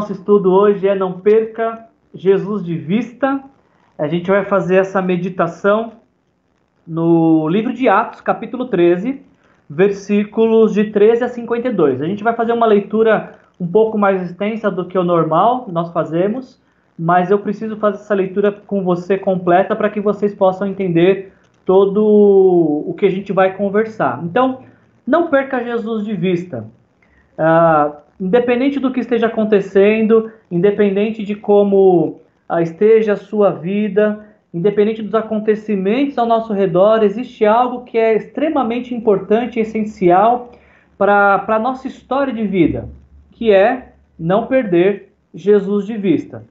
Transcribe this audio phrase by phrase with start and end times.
[0.00, 3.38] Nosso estudo hoje é Não Perca Jesus de Vista.
[3.98, 5.92] A gente vai fazer essa meditação
[6.86, 9.20] no livro de Atos, capítulo 13,
[9.68, 12.00] versículos de 13 a 52.
[12.00, 15.92] A gente vai fazer uma leitura um pouco mais extensa do que o normal nós
[15.92, 16.58] fazemos,
[16.98, 21.34] mas eu preciso fazer essa leitura com você completa para que vocês possam entender
[21.66, 22.02] todo
[22.86, 24.18] o que a gente vai conversar.
[24.24, 24.62] Então,
[25.06, 26.64] não perca Jesus de vista.
[27.38, 35.02] Uh, independente do que esteja acontecendo, independente de como uh, esteja a sua vida, independente
[35.02, 40.52] dos acontecimentos ao nosso redor, existe algo que é extremamente importante e essencial
[40.98, 42.88] para a nossa história de vida,
[43.32, 46.44] que é não perder Jesus de vista.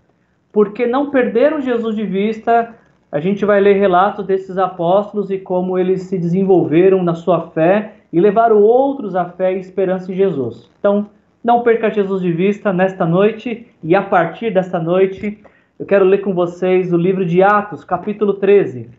[0.51, 2.73] Porque não perderam Jesus de vista,
[3.11, 7.93] a gente vai ler relatos desses apóstolos e como eles se desenvolveram na sua fé
[8.11, 10.67] e levaram outros à fé e esperança em Jesus.
[10.79, 11.07] Então,
[11.43, 15.41] não perca Jesus de vista nesta noite e a partir desta noite
[15.79, 18.89] eu quero ler com vocês o livro de Atos, capítulo 13,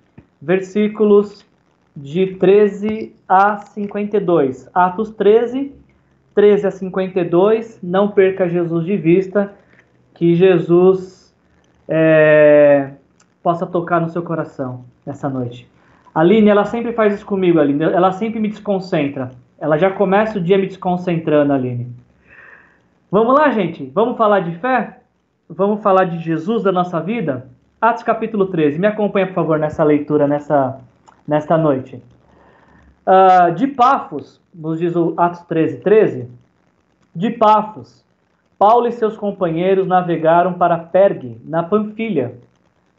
[0.41, 1.45] versículos
[1.95, 4.70] de 13 a 52.
[4.73, 5.75] Atos 13,
[6.34, 7.78] 13 a 52.
[7.83, 9.53] Não perca Jesus de vista,
[10.15, 11.34] que Jesus
[11.87, 12.93] é,
[13.43, 15.69] possa tocar no seu coração nessa noite.
[16.15, 17.84] Aline, ela sempre faz isso comigo, Aline.
[17.84, 19.31] Ela sempre me desconcentra.
[19.59, 22.00] Ela já começa o dia me desconcentrando, Aline.
[23.11, 23.91] Vamos lá, gente?
[23.92, 25.00] Vamos falar de fé?
[25.48, 27.48] Vamos falar de Jesus da nossa vida?
[27.80, 28.78] Atos capítulo 13.
[28.78, 30.78] Me acompanha, por favor, nessa leitura, nessa,
[31.27, 32.00] nesta noite.
[33.05, 36.31] Uh, de Pafos, nos diz o Atos 13, 13.
[37.12, 38.05] De Pafos,
[38.56, 42.34] Paulo e seus companheiros navegaram para Pergue, na Panfilha.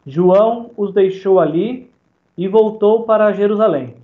[0.06, 1.90] João os deixou ali
[2.36, 3.94] e voltou para Jerusalém.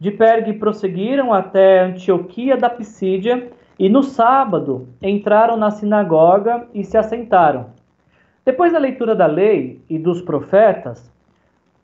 [0.00, 6.96] De Pergue prosseguiram até Antioquia da Pisídia e no sábado entraram na sinagoga e se
[6.96, 7.66] assentaram.
[8.44, 11.10] Depois da leitura da lei e dos profetas,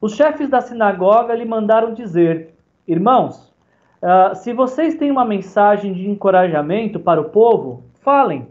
[0.00, 2.54] os chefes da sinagoga lhe mandaram dizer:
[2.86, 3.52] Irmãos,
[4.02, 8.46] uh, se vocês têm uma mensagem de encorajamento para o povo, falem.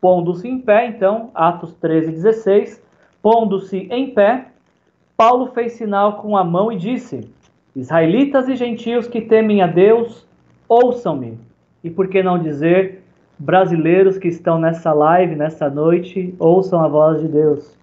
[0.00, 2.82] Pondo-se em pé, então, Atos 13, 16,
[3.20, 4.46] pondo-se em pé,
[5.16, 7.28] Paulo fez sinal com a mão e disse:
[7.74, 10.26] Israelitas e gentios que temem a Deus,
[10.68, 11.47] ouçam-me.
[11.82, 13.02] E por que não dizer,
[13.38, 17.76] brasileiros que estão nessa live, nessa noite, ouçam a voz de Deus.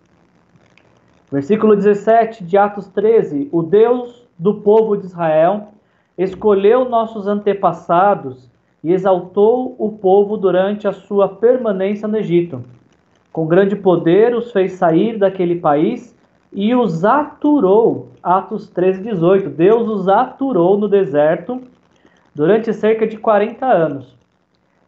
[1.31, 5.69] Versículo 17 de Atos 13: O Deus do povo de Israel
[6.17, 8.49] escolheu nossos antepassados
[8.83, 12.63] e exaltou o povo durante a sua permanência no Egito.
[13.31, 16.15] Com grande poder os fez sair daquele país
[16.53, 18.09] e os aturou.
[18.21, 19.49] Atos 13, 18.
[19.49, 21.61] Deus os aturou no deserto
[22.35, 24.13] durante cerca de 40 anos.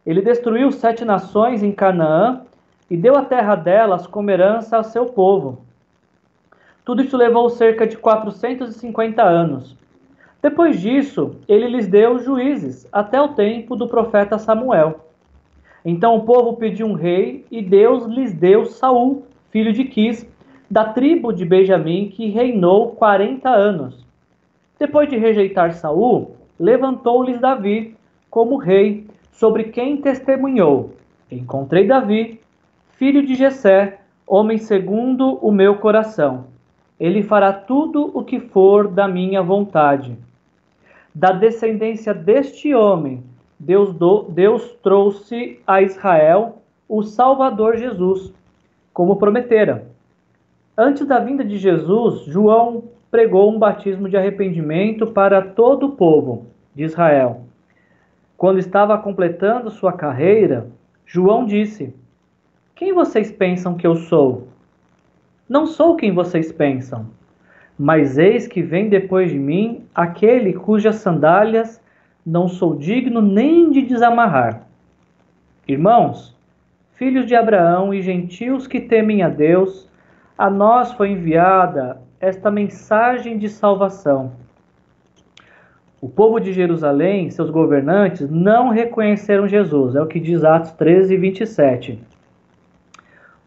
[0.04, 2.42] Ele destruiu sete nações em Canaã
[2.90, 5.62] e deu a terra delas como herança ao seu povo.
[6.84, 9.76] Tudo isso levou cerca de 450 anos.
[10.40, 15.06] Depois disso, ele lhes deu juízes até o tempo do profeta Samuel.
[15.84, 20.26] Então o povo pediu um rei e Deus lhes deu Saul, filho de Quis,
[20.70, 24.06] da tribo de Benjamim, que reinou quarenta anos.
[24.78, 27.96] Depois de rejeitar Saul, levantou-lhes Davi
[28.30, 30.94] como rei, sobre quem testemunhou:
[31.30, 32.40] Encontrei Davi,
[32.96, 36.46] filho de Jessé, homem segundo o meu coração.
[36.98, 40.18] Ele fará tudo o que for da minha vontade.
[41.14, 43.22] Da descendência deste homem,
[43.58, 46.58] Deus, do, Deus trouxe a Israel
[46.88, 48.32] o Salvador Jesus,
[48.92, 49.86] como prometera.
[50.76, 56.46] Antes da vinda de Jesus, João pregou um batismo de arrependimento para todo o povo
[56.74, 57.42] de Israel.
[58.36, 60.68] Quando estava completando sua carreira,
[61.06, 61.94] João disse:
[62.74, 64.48] Quem vocês pensam que eu sou?
[65.48, 67.06] Não sou quem vocês pensam,
[67.78, 71.80] mas eis que vem depois de mim aquele cujas sandálias
[72.24, 74.66] não sou digno nem de desamarrar.
[75.66, 76.36] Irmãos,
[76.92, 79.88] filhos de Abraão e gentios que temem a Deus,
[80.36, 84.32] a nós foi enviada esta mensagem de salvação.
[86.00, 91.16] O povo de Jerusalém, seus governantes, não reconheceram Jesus, é o que diz Atos 13,
[91.16, 91.98] 27.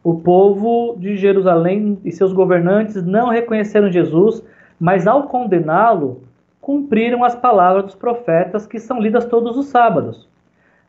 [0.04, 4.44] O povo de Jerusalém e seus governantes não reconheceram Jesus,
[4.80, 6.24] mas ao condená-lo,
[6.60, 10.28] cumpriram as palavras dos profetas que são lidas todos os sábados.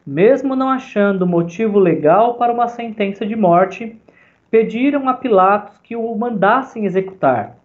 [0.06, 3.96] Mesmo não achando motivo legal para uma sentença de morte,
[4.50, 7.61] pediram a Pilatos que o mandassem executar.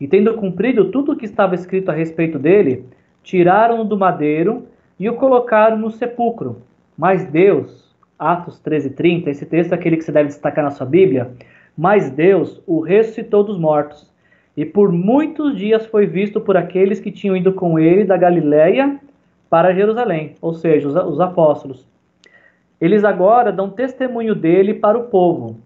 [0.00, 2.84] E tendo cumprido tudo o que estava escrito a respeito dele,
[3.22, 4.66] tiraram-no do madeiro
[4.98, 6.62] e o colocaram no sepulcro.
[6.96, 10.86] Mas Deus Atos 13, 30, esse texto é aquele que você deve destacar na sua
[10.86, 11.30] Bíblia.
[11.76, 14.12] Mas Deus o ressuscitou dos mortos,
[14.56, 18.98] e por muitos dias foi visto por aqueles que tinham ido com ele da Galiléia
[19.48, 21.86] para Jerusalém, ou seja, os apóstolos.
[22.80, 25.56] Eles agora dão testemunho dele para o povo.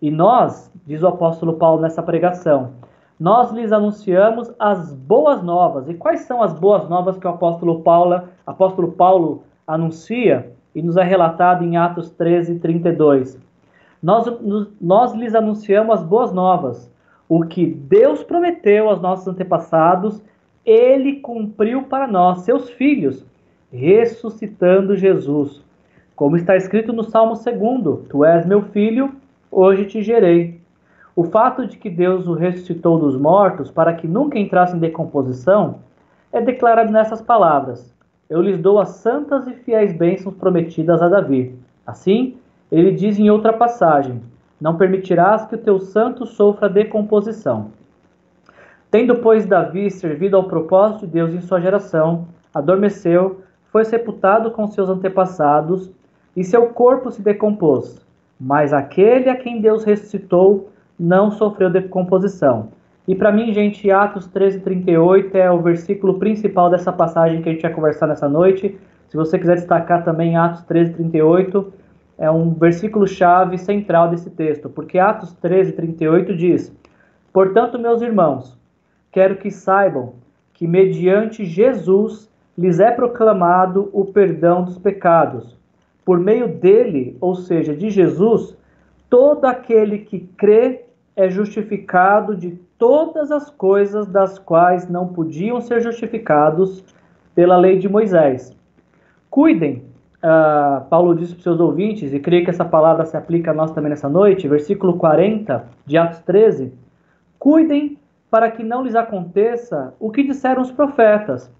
[0.00, 2.74] E nós, diz o apóstolo Paulo nessa pregação,
[3.18, 5.88] nós lhes anunciamos as boas novas.
[5.88, 10.96] E quais são as boas novas que o apóstolo Paulo, apóstolo Paulo anuncia e nos
[10.96, 13.38] é relatado em Atos 13, 32?
[14.00, 14.26] Nós,
[14.80, 16.90] nós lhes anunciamos as boas novas.
[17.28, 20.22] O que Deus prometeu aos nossos antepassados,
[20.64, 23.26] ele cumpriu para nós, seus filhos,
[23.72, 25.62] ressuscitando Jesus.
[26.14, 29.12] Como está escrito no Salmo 2: Tu és meu filho,
[29.50, 30.57] hoje te gerei.
[31.18, 35.80] O fato de que Deus o ressuscitou dos mortos para que nunca entrasse em decomposição
[36.32, 37.92] é declarado nessas palavras:
[38.30, 41.58] Eu lhes dou as santas e fiéis bênçãos prometidas a Davi.
[41.84, 42.36] Assim,
[42.70, 44.22] ele diz em outra passagem:
[44.60, 47.72] Não permitirás que o teu santo sofra decomposição.
[48.88, 53.42] Tendo, pois, Davi servido ao propósito de Deus em sua geração, adormeceu,
[53.72, 55.90] foi sepultado com seus antepassados,
[56.36, 58.06] e seu corpo se decompôs.
[58.38, 62.68] Mas aquele a quem Deus ressuscitou não sofreu decomposição.
[63.06, 67.52] E para mim, gente, Atos 13, 38 é o versículo principal dessa passagem que a
[67.52, 68.78] gente vai conversar nessa noite.
[69.08, 71.72] Se você quiser destacar também Atos 13, 38,
[72.18, 76.76] é um versículo-chave central desse texto, porque Atos 13, 38 diz:
[77.32, 78.58] Portanto, meus irmãos,
[79.10, 80.14] quero que saibam
[80.52, 82.28] que mediante Jesus
[82.58, 85.56] lhes é proclamado o perdão dos pecados.
[86.04, 88.56] Por meio dele, ou seja, de Jesus,
[89.08, 90.87] todo aquele que crê
[91.18, 96.84] é justificado de todas as coisas das quais não podiam ser justificados
[97.34, 98.56] pela lei de Moisés.
[99.28, 99.82] Cuidem,
[100.22, 103.54] uh, Paulo disse para os seus ouvintes, e creio que essa palavra se aplica a
[103.54, 106.72] nós também nessa noite, versículo 40 de Atos 13:
[107.36, 107.98] Cuidem
[108.30, 111.50] para que não lhes aconteça o que disseram os profetas.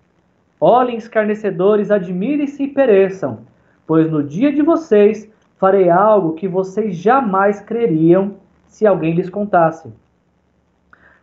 [0.61, 3.41] Olhem, escarnecedores, admirem-se e pereçam,
[3.89, 8.37] pois no dia de vocês farei algo que vocês jamais creriam
[8.69, 9.93] se alguém lhes contasse.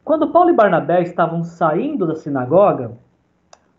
[0.03, 2.91] Quando Paulo e Barnabé estavam saindo da sinagoga,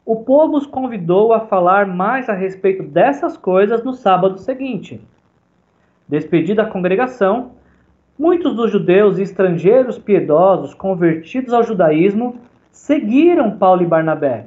[0.05, 5.01] o povo os convidou a falar mais a respeito dessas coisas no sábado seguinte.
[6.09, 7.53] Despedida a congregação,
[8.17, 12.37] muitos dos judeus e estrangeiros piedosos convertidos ao judaísmo
[12.71, 14.47] seguiram Paulo e Barnabé.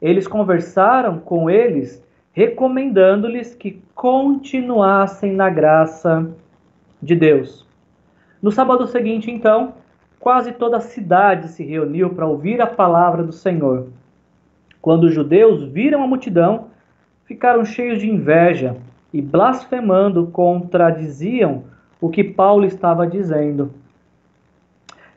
[0.00, 2.02] Eles conversaram com eles,
[2.32, 6.26] recomendando-lhes que continuassem na graça
[7.02, 7.67] de Deus.
[8.40, 9.74] No sábado seguinte, então,
[10.20, 13.88] quase toda a cidade se reuniu para ouvir a palavra do Senhor.
[14.80, 16.66] Quando os judeus viram a multidão,
[17.24, 18.76] ficaram cheios de inveja
[19.12, 21.64] e, blasfemando, contradiziam
[22.00, 23.72] o que Paulo estava dizendo.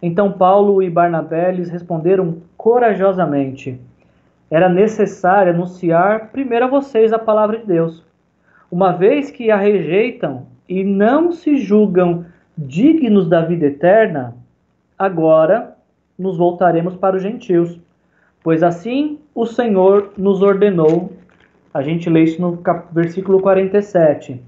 [0.01, 3.79] Então Paulo e Barnabé lhes responderam corajosamente:
[4.49, 8.03] Era necessário anunciar primeiro a vocês a palavra de Deus.
[8.71, 12.25] Uma vez que a rejeitam e não se julgam
[12.67, 14.35] dignos da vida eterna,
[14.97, 15.75] agora
[16.17, 17.79] nos voltaremos para os gentios.
[18.43, 21.11] Pois assim o Senhor nos ordenou.
[21.73, 22.59] A gente lê isso no
[22.91, 24.41] versículo 47.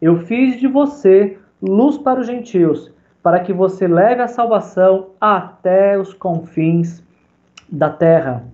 [0.00, 2.92] Eu fiz de você luz para os gentios,
[3.22, 7.02] para que você leve a salvação até os confins
[7.68, 8.44] da terra.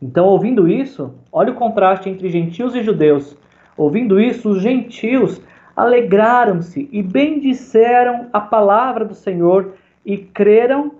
[0.00, 3.36] Então, ouvindo isso, olha o contraste entre gentios e judeus.
[3.76, 5.40] Ouvindo isso, os gentios
[5.78, 10.90] alegraram-se e bendisseram a palavra do Senhor e creram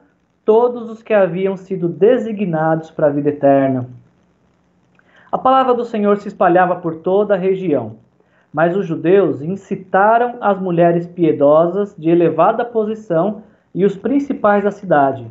[0.44, 3.88] todos os que haviam sido designados para a vida eterna.
[5.32, 7.96] A palavra do Senhor se espalhava por toda a região,
[8.52, 13.42] mas os judeus incitaram as mulheres piedosas de elevada posição
[13.74, 15.26] e os principais da cidade,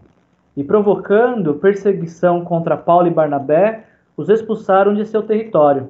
[0.58, 3.86] e provocando perseguição contra Paulo e Barnabé,
[4.18, 5.90] os expulsaram de seu território.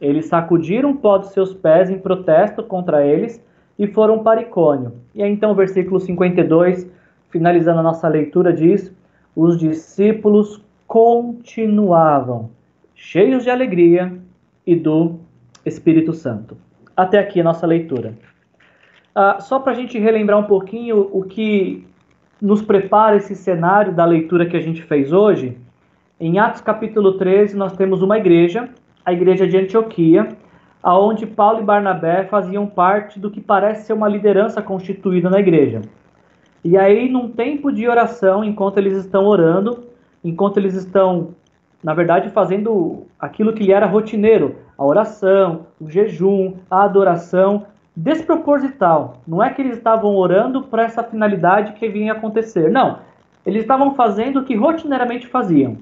[0.00, 3.42] Eles sacudiram o pó dos seus pés em protesto contra eles
[3.78, 4.92] e foram para Icônio.
[5.14, 6.88] E aí, então versículo 52,
[7.30, 8.92] finalizando a nossa leitura, diz:
[9.34, 12.50] Os discípulos continuavam
[12.94, 14.12] cheios de alegria
[14.66, 15.16] e do
[15.64, 16.56] Espírito Santo.
[16.96, 18.14] Até aqui a nossa leitura.
[19.14, 21.86] Ah, só para a gente relembrar um pouquinho o que
[22.40, 25.58] nos prepara esse cenário da leitura que a gente fez hoje,
[26.20, 28.68] em Atos capítulo 13 nós temos uma igreja
[29.08, 30.28] a igreja de Antioquia,
[30.82, 35.80] aonde Paulo e Barnabé faziam parte do que parece ser uma liderança constituída na igreja.
[36.62, 39.86] E aí, num tempo de oração, enquanto eles estão orando,
[40.22, 41.30] enquanto eles estão,
[41.82, 47.64] na verdade, fazendo aquilo que lhe era rotineiro, a oração, o jejum, a adoração,
[47.96, 49.22] desproposital.
[49.26, 52.70] Não é que eles estavam orando para essa finalidade que vinha acontecer.
[52.70, 52.98] Não.
[53.46, 55.78] Eles estavam fazendo o que rotineiramente faziam.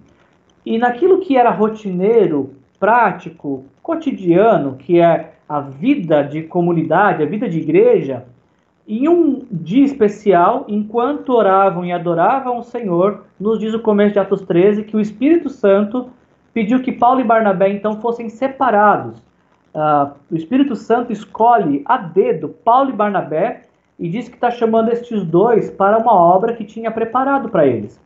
[0.64, 7.48] E naquilo que era rotineiro, prático, cotidiano, que é a vida de comunidade, a vida
[7.48, 8.24] de igreja,
[8.88, 14.20] em um dia especial, enquanto oravam e adoravam o Senhor, nos diz o começo de
[14.20, 16.08] Atos 13 que o Espírito Santo
[16.54, 19.18] pediu que Paulo e Barnabé então fossem separados.
[19.74, 23.62] Uh, o Espírito Santo escolhe a dedo Paulo e Barnabé
[23.98, 28.00] e diz que está chamando estes dois para uma obra que tinha preparado para eles.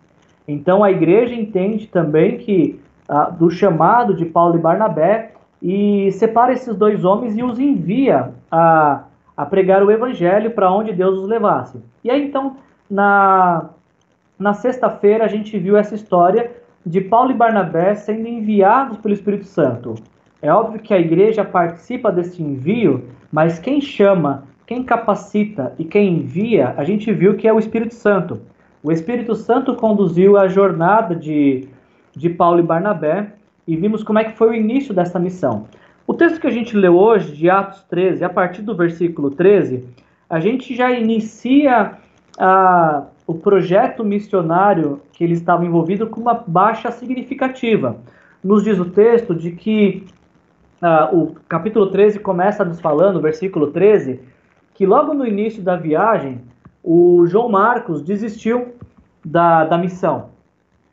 [0.49, 2.81] Então a igreja entende também que
[3.11, 8.31] uh, do chamado de Paulo e Barnabé e separa esses dois homens e os envia
[8.51, 9.03] a,
[9.37, 11.79] a pregar o evangelho para onde Deus os levasse.
[12.03, 12.57] E aí então,
[12.89, 13.69] na,
[14.39, 16.51] na sexta-feira, a gente viu essa história
[16.87, 19.97] de Paulo e Barnabé sendo enviados pelo Espírito Santo.
[20.41, 26.21] É óbvio que a igreja participa desse envio, mas quem chama, quem capacita e quem
[26.21, 28.41] envia, a gente viu que é o Espírito Santo.
[28.83, 31.69] O Espírito Santo conduziu a jornada de,
[32.17, 33.33] de Paulo e Barnabé
[33.67, 35.67] e vimos como é que foi o início dessa missão.
[36.07, 39.87] O texto que a gente leu hoje, de Atos 13, a partir do versículo 13,
[40.29, 41.99] a gente já inicia
[43.27, 47.97] o projeto missionário que ele estava envolvido com uma baixa significativa.
[48.43, 50.05] Nos diz o texto de que
[51.13, 54.21] o capítulo 13 começa nos falando, versículo 13,
[54.75, 56.41] que logo no início da viagem,
[56.83, 58.75] o João Marcos desistiu
[59.25, 60.31] da, da missão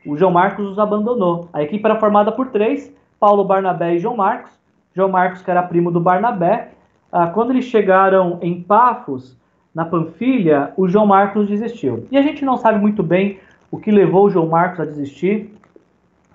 [0.08, 1.48] o João Marcos os abandonou.
[1.52, 4.50] A equipe era formada por três: Paulo, Barnabé e João Marcos.
[4.94, 6.70] João Marcos, que era primo do Barnabé.
[7.12, 9.36] Ah, quando eles chegaram em Pafos,
[9.74, 12.06] na Panfilha, o João Marcos desistiu.
[12.10, 13.38] E a gente não sabe muito bem
[13.70, 15.54] o que levou o João Marcos a desistir.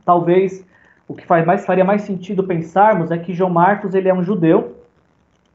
[0.05, 0.65] Talvez
[1.07, 4.23] o que faz mais, faria mais sentido pensarmos é que João Marcos ele é um
[4.23, 4.77] judeu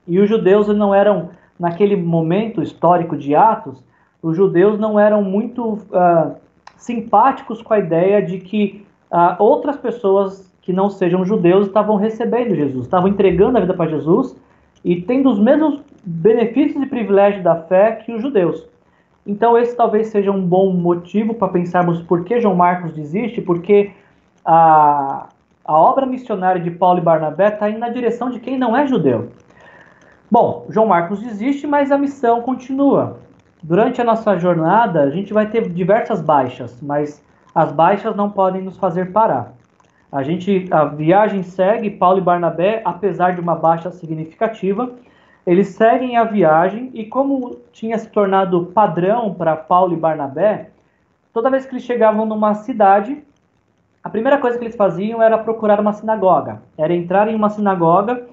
[0.06, 3.82] e os judeus não eram naquele momento histórico de Atos,
[4.22, 6.36] os judeus não eram muito uh,
[6.78, 12.54] simpáticos com a ideia de que ah, outras pessoas que não sejam judeus estavam recebendo
[12.54, 14.36] Jesus, estavam entregando a vida para Jesus
[14.84, 18.66] e tendo os mesmos benefícios e privilégios da fé que os judeus.
[19.26, 23.90] Então, esse talvez seja um bom motivo para pensarmos por que João Marcos desiste, porque
[24.44, 25.28] a,
[25.64, 28.86] a obra missionária de Paulo e Barnabé está indo na direção de quem não é
[28.86, 29.28] judeu.
[30.30, 33.18] Bom, João Marcos desiste, mas a missão continua.
[33.62, 37.22] Durante a nossa jornada, a gente vai ter diversas baixas, mas
[37.52, 39.52] as baixas não podem nos fazer parar.
[40.12, 44.92] A gente, a viagem segue, Paulo e Barnabé, apesar de uma baixa significativa,
[45.44, 50.70] eles seguem a viagem e como tinha se tornado padrão para Paulo e Barnabé,
[51.32, 53.22] toda vez que eles chegavam numa cidade,
[54.04, 58.24] a primeira coisa que eles faziam era procurar uma sinagoga, era entrar em uma sinagoga,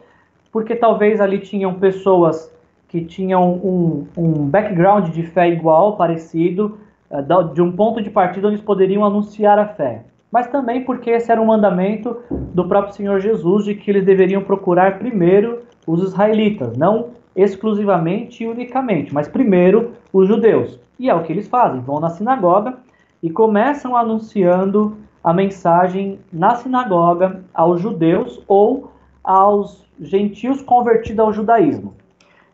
[0.51, 2.54] porque talvez ali tinham pessoas
[2.95, 6.77] que tinham um, um background de fé igual, parecido,
[7.11, 7.21] eh,
[7.53, 10.05] de um ponto de partida onde eles poderiam anunciar a fé.
[10.31, 14.41] Mas também porque esse era um mandamento do próprio Senhor Jesus de que eles deveriam
[14.41, 20.79] procurar primeiro os israelitas, não exclusivamente e unicamente, mas primeiro os judeus.
[20.97, 22.77] E é o que eles fazem, vão na sinagoga
[23.21, 28.89] e começam anunciando a mensagem na sinagoga aos judeus ou
[29.21, 31.93] aos gentios convertidos ao judaísmo.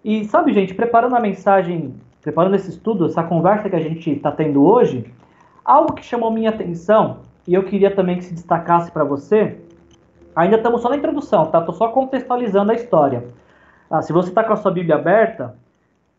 [0.04, 4.32] E sabe, gente, preparando a mensagem, preparando esse estudo, essa conversa que a gente está
[4.32, 5.06] tendo hoje,
[5.64, 9.58] algo que chamou minha atenção e eu queria também que se destacasse para você.
[10.36, 11.60] Ainda estamos só na introdução, tá?
[11.60, 13.26] Estou só contextualizando a história.
[13.90, 15.56] Ah, se você está com a sua Bíblia aberta,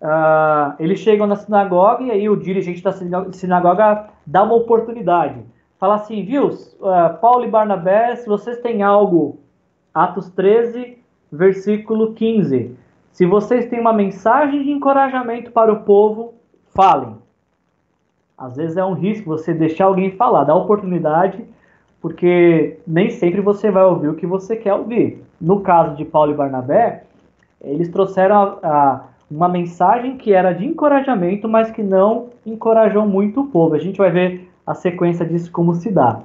[0.01, 2.93] ah, eles chegam na sinagoga e aí o dirigente da
[3.33, 5.43] sinagoga dá uma oportunidade.
[5.83, 9.41] Fala assim, viu, uh, Paulo e Barnabé, se vocês têm algo,
[9.93, 10.97] Atos 13,
[11.33, 12.77] versículo 15.
[13.13, 16.35] Se vocês têm uma mensagem de encorajamento para o povo,
[16.75, 17.15] falem.
[18.37, 21.45] Às vezes é um risco você deixar alguém falar, dar oportunidade,
[22.01, 25.23] porque nem sempre você vai ouvir o que você quer ouvir.
[25.39, 27.05] No caso de Paulo e Barnabé,
[27.61, 29.01] eles trouxeram a, a,
[29.31, 33.75] uma mensagem que era de encorajamento, mas que não encorajou muito o povo.
[33.75, 36.21] A gente vai ver a sequência disso como se dá.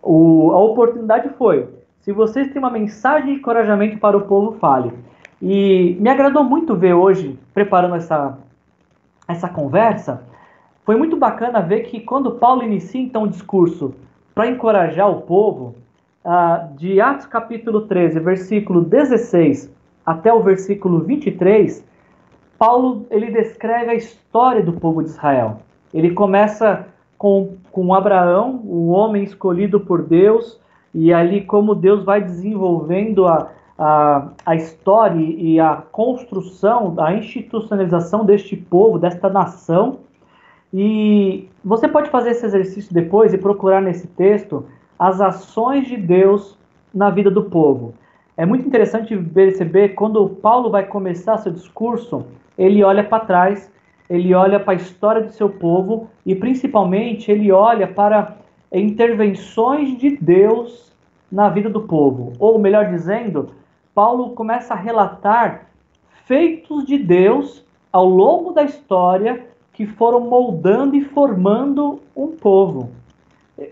[0.00, 1.68] O, a oportunidade foi:
[2.00, 4.92] se vocês têm uma mensagem de encorajamento para o povo, fale.
[5.40, 8.38] E me agradou muito ver hoje, preparando essa,
[9.26, 10.22] essa conversa,
[10.84, 13.94] foi muito bacana ver que quando Paulo inicia então o discurso
[14.34, 15.74] para encorajar o povo,
[16.24, 19.70] uh, de Atos capítulo 13, versículo 16
[20.04, 21.84] até o versículo 23,
[22.58, 25.60] Paulo ele descreve a história do povo de Israel.
[25.92, 30.58] Ele começa com, com Abraão, o homem escolhido por Deus,
[30.94, 38.24] e ali como Deus vai desenvolvendo a, a, a história e a construção, a institucionalização
[38.24, 40.00] deste povo, desta nação.
[40.74, 44.66] E você pode fazer esse exercício depois e procurar nesse texto
[44.98, 46.58] as ações de Deus
[46.92, 47.94] na vida do povo.
[48.36, 52.24] É muito interessante perceber quando Paulo vai começar seu discurso,
[52.56, 53.70] ele olha para trás,
[54.10, 58.36] ele olha para a história do seu povo e principalmente ele olha para
[58.72, 60.92] intervenções de Deus
[61.30, 62.32] na vida do povo.
[62.38, 63.50] Ou melhor dizendo,
[63.98, 65.66] Paulo começa a relatar
[66.24, 72.90] feitos de Deus ao longo da história que foram moldando e formando um povo.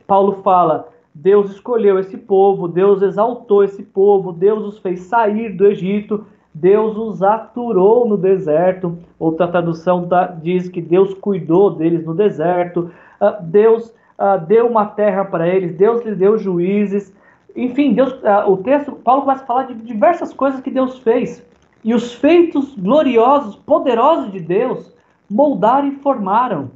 [0.05, 5.65] Paulo fala: Deus escolheu esse povo, Deus exaltou esse povo, Deus os fez sair do
[5.65, 8.99] Egito, Deus os aturou no deserto.
[9.21, 10.09] Outra tradução
[10.43, 12.91] diz que Deus cuidou deles no deserto,
[13.21, 17.15] ah, Deus ah, deu uma terra para eles, Deus lhes deu juízes.
[17.57, 21.45] Enfim, Deus, uh, o texto, Paulo vai falar de diversas coisas que Deus fez.
[21.83, 24.93] E os feitos gloriosos, poderosos de Deus
[25.31, 26.71] moldaram e formaram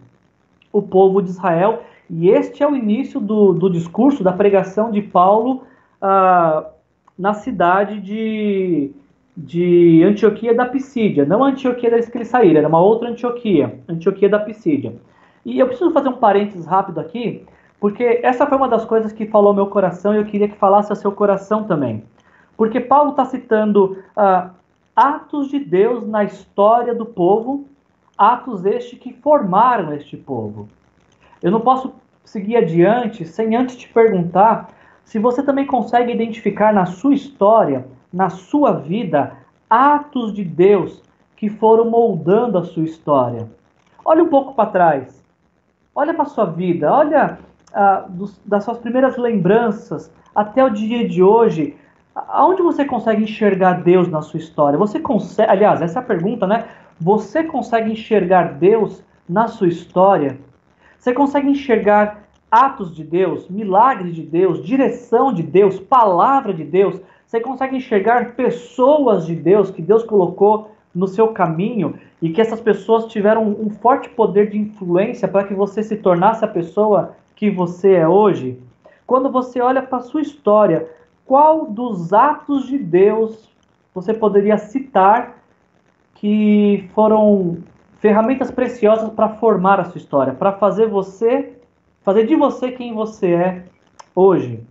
[0.73, 1.83] o povo de Israel.
[2.09, 5.65] E este é o início do, do discurso, da pregação de Paulo
[6.01, 6.67] uh,
[7.19, 8.91] na cidade de,
[9.37, 11.27] de Antioquia da Pisídia.
[11.27, 14.95] Não a Antioquia da que ele saíram, era uma outra Antioquia, Antioquia da Pisídia.
[15.45, 17.45] E eu preciso fazer um parênteses rápido aqui,
[17.81, 20.93] porque essa foi uma das coisas que falou meu coração e eu queria que falasse
[20.93, 22.05] a seu coração também.
[22.55, 24.51] Porque Paulo está citando uh,
[24.95, 27.67] atos de Deus na história do povo,
[28.19, 30.69] atos este que formaram este povo.
[31.43, 34.69] Eu não posso seguir adiante sem antes te perguntar
[35.03, 39.33] se você também consegue identificar na sua história, na sua vida,
[39.71, 41.03] atos de Deus
[41.35, 43.49] que foram moldando a sua história.
[44.05, 45.25] Olhe um pouco para trás.
[45.95, 47.39] Olha para sua vida, olha
[47.73, 48.07] ah,
[48.45, 51.77] das suas primeiras lembranças até o dia de hoje,
[52.15, 54.79] aonde você consegue enxergar Deus na sua história?
[54.79, 56.65] Você consegue, aliás, essa é a pergunta, né?
[57.01, 60.39] Você consegue enxergar Deus na sua história?
[60.99, 67.01] Você consegue enxergar atos de Deus, milagres de Deus, direção de Deus, palavra de Deus?
[67.27, 72.61] Você consegue enxergar pessoas de Deus que Deus colocou no seu caminho e que essas
[72.61, 77.51] pessoas tiveram um forte poder de influência para que você se tornasse a pessoa que
[77.51, 78.61] você é hoje,
[79.07, 80.87] quando você olha para a sua história,
[81.25, 83.51] qual dos atos de Deus
[83.95, 85.39] você poderia citar
[86.17, 87.57] que foram
[87.99, 91.57] ferramentas preciosas para formar a sua história, para fazer você,
[92.03, 93.65] fazer de você quem você é
[94.15, 94.63] hoje?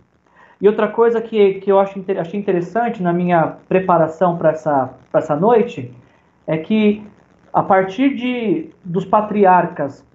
[0.60, 5.34] E outra coisa que, que eu acho, achei interessante na minha preparação para essa, essa
[5.34, 5.92] noite
[6.46, 7.04] é que
[7.52, 10.08] a partir de, dos patriarcas,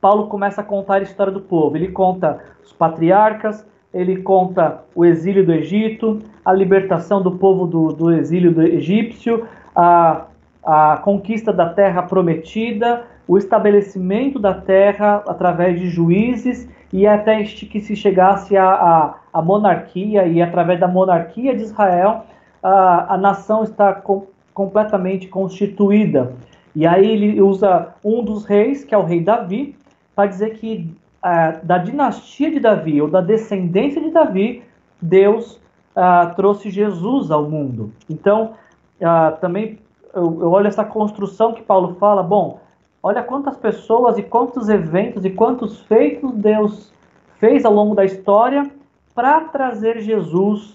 [0.00, 1.76] Paulo começa a contar a história do povo.
[1.76, 7.92] Ele conta os patriarcas, ele conta o exílio do Egito, a libertação do povo do,
[7.92, 10.26] do exílio do egípcio, a,
[10.62, 17.80] a conquista da terra prometida, o estabelecimento da terra através de juízes e até que
[17.80, 22.24] se chegasse a monarquia e através da monarquia de Israel
[22.62, 26.32] a, a nação está com, completamente constituída.
[26.74, 29.76] E aí ele usa um dos reis, que é o rei Davi,
[30.16, 30.90] para dizer que
[31.22, 34.62] uh, da dinastia de Davi ou da descendência de Davi,
[35.00, 35.60] Deus
[35.94, 37.92] uh, trouxe Jesus ao mundo.
[38.08, 38.54] Então,
[38.98, 39.78] uh, também
[40.14, 42.60] eu, eu olho essa construção que Paulo fala, bom,
[43.02, 46.90] olha quantas pessoas e quantos eventos e quantos feitos Deus
[47.38, 48.70] fez ao longo da história
[49.14, 50.74] para trazer Jesus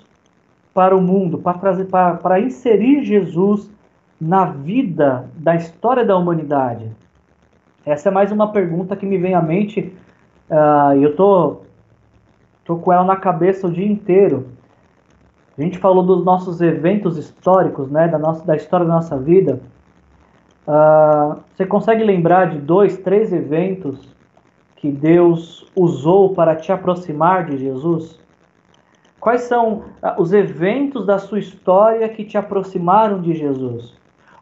[0.71, 3.69] para o mundo, para trazer para inserir Jesus
[4.19, 7.00] na vida da história da humanidade?
[7.85, 9.91] Essa é mais uma pergunta que me vem à mente
[10.49, 11.61] uh, e eu tô,
[12.63, 14.47] tô com ela na cabeça o dia inteiro.
[15.57, 19.59] A gente falou dos nossos eventos históricos, né, da, nossa, da história da nossa vida.
[20.67, 24.15] Uh, você consegue lembrar de dois, três eventos
[24.75, 28.19] que Deus usou para te aproximar de Jesus?
[29.19, 33.95] Quais são uh, os eventos da sua história que te aproximaram de Jesus?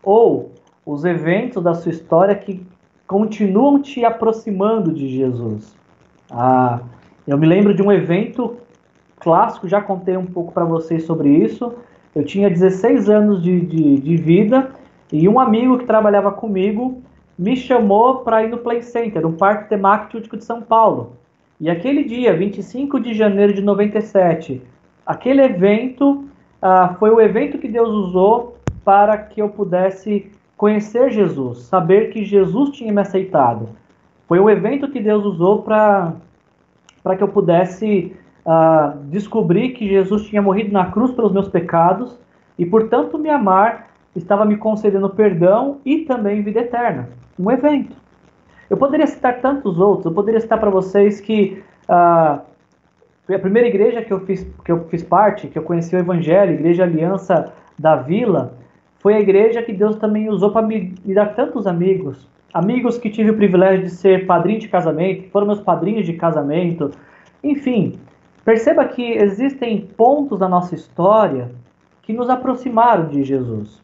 [0.04, 0.52] Ou
[0.86, 2.68] os eventos da sua história que
[3.10, 5.76] continuam te aproximando de Jesus?
[6.30, 6.80] Ah,
[7.28, 8.58] eu me lembro de um evento
[9.20, 11.74] clássico, já contei um pouco para vocês sobre isso.
[12.16, 14.70] Eu tinha 16 anos de, de, de vida
[15.12, 17.02] e um amigo que trabalhava comigo
[17.36, 21.14] me chamou para ir no Play Center, no Parque Temático de São Paulo.
[21.60, 24.62] E aquele dia, 25 de janeiro de 97,
[25.04, 26.26] aquele evento
[26.62, 32.26] ah, foi o evento que Deus usou para que eu pudesse conhecer Jesus, saber que
[32.26, 33.70] Jesus tinha me aceitado.
[34.28, 36.14] Foi um evento que Deus usou para
[37.18, 38.14] que eu pudesse
[38.46, 42.20] uh, descobrir que Jesus tinha morrido na cruz pelos meus pecados
[42.58, 47.08] e portanto me amar estava me concedendo perdão e também vida eterna.
[47.40, 47.96] Um evento.
[48.70, 52.42] Eu poderia citar tantos outros, eu poderia citar para vocês que uh,
[53.34, 56.52] a primeira igreja que eu, fiz, que eu fiz parte, que eu conheci o Evangelho,
[56.52, 58.59] Igreja Aliança da Vila,
[59.00, 62.28] foi a igreja que Deus também usou para me, me dar tantos amigos.
[62.54, 66.14] Amigos que tive o privilégio de ser padrinho de casamento, que foram meus padrinhos de
[66.14, 66.92] casamento.
[67.44, 68.00] Enfim,
[68.44, 71.52] perceba que existem pontos da nossa história
[72.02, 73.82] que nos aproximaram de Jesus.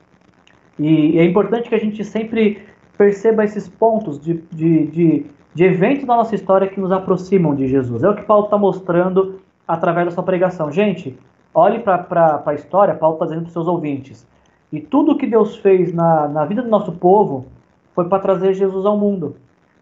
[0.77, 2.61] E é importante que a gente sempre
[2.97, 7.67] perceba esses pontos de, de, de, de eventos da nossa história que nos aproximam de
[7.67, 8.03] Jesus.
[8.03, 10.71] É o que Paulo está mostrando através da sua pregação.
[10.71, 11.17] Gente,
[11.53, 14.27] olhe para a história, Paulo está dizendo para os seus ouvintes.
[14.71, 17.45] E tudo que Deus fez na, na vida do nosso povo
[17.93, 19.35] foi para trazer Jesus ao mundo,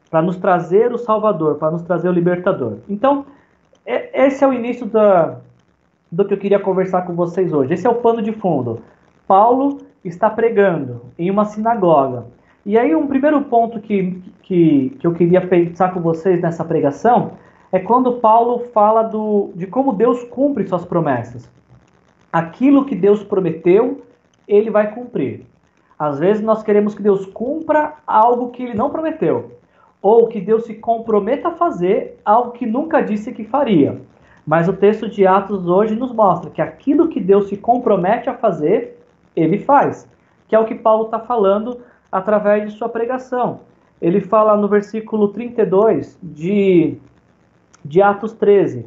[0.10, 2.78] para nos trazer o Salvador, para nos trazer o Libertador.
[2.88, 3.26] Então,
[3.86, 5.38] é, esse é o início da,
[6.12, 7.74] do que eu queria conversar com vocês hoje.
[7.74, 8.82] Esse é o pano de fundo.
[9.28, 12.26] Paulo está pregando em uma sinagoga.
[12.66, 17.32] E aí, um primeiro ponto que, que, que eu queria pensar com vocês nessa pregação
[17.72, 21.50] é quando Paulo fala do, de como Deus cumpre suas promessas.
[22.32, 24.04] Aquilo que Deus prometeu,
[24.48, 25.46] ele vai cumprir.
[25.98, 29.52] Às vezes nós queremos que Deus cumpra algo que ele não prometeu,
[30.02, 34.02] ou que Deus se comprometa a fazer algo que nunca disse que faria.
[34.46, 38.34] Mas o texto de Atos hoje nos mostra que aquilo que Deus se compromete a
[38.34, 39.00] fazer,
[39.36, 40.10] ele faz.
[40.48, 41.80] Que é o que Paulo está falando
[42.12, 43.62] através de sua pregação.
[44.02, 46.98] Ele fala no versículo 32 de,
[47.86, 48.86] de Atos 13.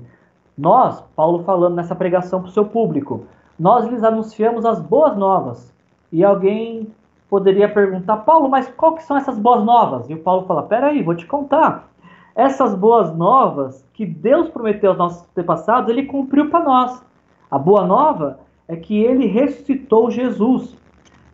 [0.57, 3.25] Nós, Paulo falando nessa pregação para o seu público,
[3.59, 5.75] nós lhes anunciamos as boas novas.
[6.13, 6.89] E alguém
[7.29, 10.09] poderia perguntar, Paulo, mas qual que são essas boas novas?
[10.09, 11.89] E o Paulo fala, peraí, vou te contar.
[12.35, 17.03] Essas boas novas que Deus prometeu aos nossos antepassados, ele cumpriu para nós.
[17.51, 18.39] A boa nova
[18.69, 20.77] é que ele ressuscitou Jesus.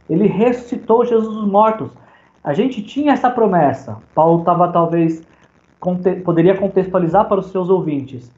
[0.08, 1.90] Ele ressuscitou Jesus dos mortos.
[2.44, 3.98] A gente tinha essa promessa.
[4.14, 5.26] Paulo estava talvez
[6.24, 8.30] poderia contextualizar para os seus ouvintes.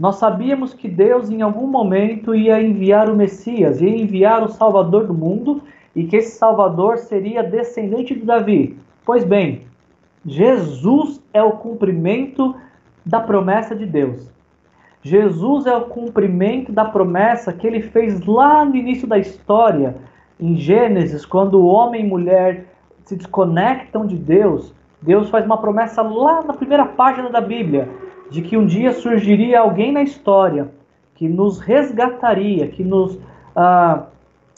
[0.00, 5.06] Nós sabíamos que Deus em algum momento ia enviar o Messias, ia enviar o Salvador
[5.06, 5.60] do mundo
[5.94, 8.78] e que esse Salvador seria descendente de Davi.
[9.04, 9.66] Pois bem,
[10.24, 12.56] Jesus é o cumprimento
[13.04, 14.26] da promessa de Deus.
[15.02, 19.96] Jesus é o cumprimento da promessa que ele fez lá no início da história,
[20.40, 22.64] em Gênesis, quando o homem e mulher
[23.04, 27.86] se desconectam de Deus, Deus faz uma promessa lá na primeira página da Bíblia,
[28.30, 30.68] de que um dia surgiria alguém na história
[31.14, 33.18] que nos resgataria, que nos
[33.54, 34.04] ah,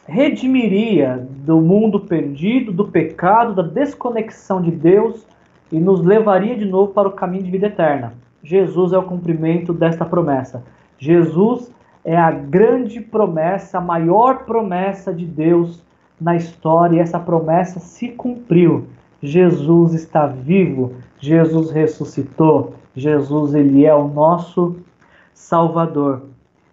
[0.07, 5.27] redimiria do mundo perdido, do pecado, da desconexão de Deus
[5.73, 8.15] e nos levaria de novo para o caminho de vida eterna.
[8.45, 10.63] Jesus é o cumprimento desta promessa.
[10.99, 11.73] Jesus
[12.05, 15.83] é a grande promessa, a maior promessa de Deus
[16.21, 18.87] na história, e essa promessa se cumpriu.
[19.23, 24.77] Jesus está vivo, Jesus ressuscitou, Jesus ele é o nosso
[25.33, 26.23] Salvador.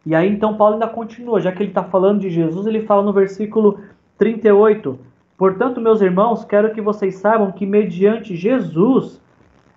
[0.05, 3.03] E aí então Paulo ainda continua, já que ele está falando de Jesus, ele fala
[3.03, 3.79] no versículo
[4.17, 4.99] 38,
[5.39, 9.21] Portanto, meus irmãos, quero que vocês saibam que mediante Jesus,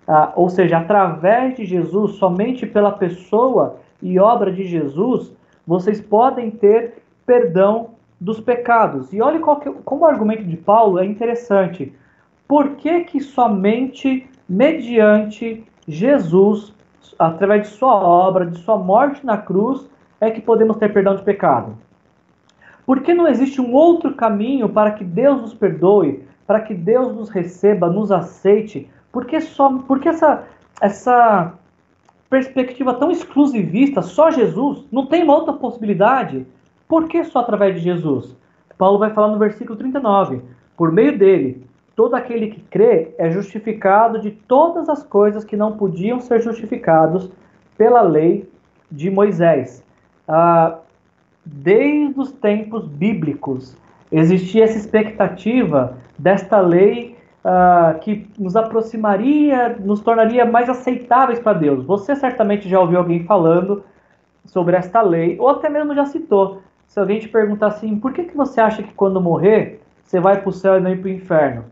[0.05, 5.31] ah, ou seja, através de Jesus, somente pela pessoa e obra de Jesus,
[5.65, 9.13] vocês podem ter perdão dos pecados.
[9.13, 11.93] E olha que, como o argumento de Paulo é interessante.
[12.45, 16.73] Por que, que somente mediante Jesus,
[17.17, 21.23] através de sua obra, de sua morte na cruz, é que podemos ter perdão de
[21.23, 21.77] pecado?
[22.85, 27.15] Por que não existe um outro caminho para que Deus nos perdoe, para que Deus
[27.15, 28.89] nos receba, nos aceite?
[29.11, 30.43] Por que, só, por que essa,
[30.81, 31.53] essa
[32.29, 36.47] perspectiva tão exclusivista, só Jesus, não tem uma outra possibilidade.
[36.87, 38.35] Por que só através de Jesus?
[38.75, 40.41] Paulo vai falar no versículo 39.
[40.75, 41.63] Por meio dele,
[41.95, 47.31] todo aquele que crê é justificado de todas as coisas que não podiam ser justificados
[47.77, 48.49] pela lei
[48.91, 49.83] de Moisés.
[50.27, 50.79] Ah,
[51.45, 53.75] desde os tempos bíblicos
[54.11, 61.83] existia essa expectativa desta lei uh, que nos aproximaria, nos tornaria mais aceitáveis para Deus.
[61.85, 63.83] Você certamente já ouviu alguém falando
[64.45, 66.61] sobre esta lei, ou até mesmo já citou.
[66.87, 70.39] Se alguém te perguntar assim, por que, que você acha que quando morrer você vai
[70.39, 71.65] para o céu e não para o inferno?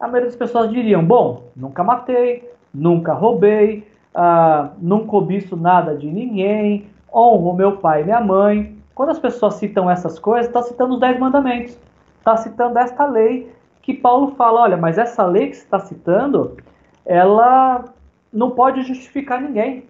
[0.00, 6.10] A maioria das pessoas diriam: bom, nunca matei, nunca roubei, uh, não cobiço nada de
[6.10, 8.76] ninguém, honro meu pai e minha mãe.
[8.94, 11.78] Quando as pessoas citam essas coisas, está citando os dez mandamentos,
[12.18, 16.56] está citando esta lei que Paulo fala, olha, mas essa lei que você está citando,
[17.04, 17.84] ela
[18.32, 19.84] não pode justificar ninguém.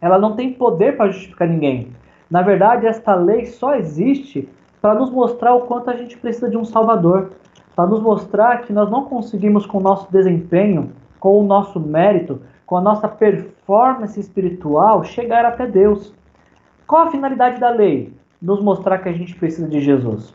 [0.00, 1.88] Ela não tem poder para justificar ninguém.
[2.30, 4.48] Na verdade, esta lei só existe
[4.80, 7.30] para nos mostrar o quanto a gente precisa de um Salvador,
[7.74, 12.40] para nos mostrar que nós não conseguimos com o nosso desempenho, com o nosso mérito,
[12.66, 16.14] com a nossa performance espiritual chegar até Deus.
[16.86, 18.12] Qual a finalidade da lei?
[18.40, 20.34] Nos mostrar que a gente precisa de Jesus.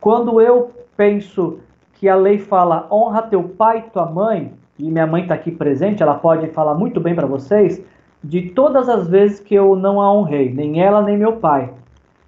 [0.00, 1.60] Quando eu penso
[1.94, 5.50] que a lei fala honra teu pai e tua mãe, e minha mãe está aqui
[5.50, 7.82] presente, ela pode falar muito bem para vocês,
[8.22, 11.72] de todas as vezes que eu não a honrei, nem ela nem meu pai.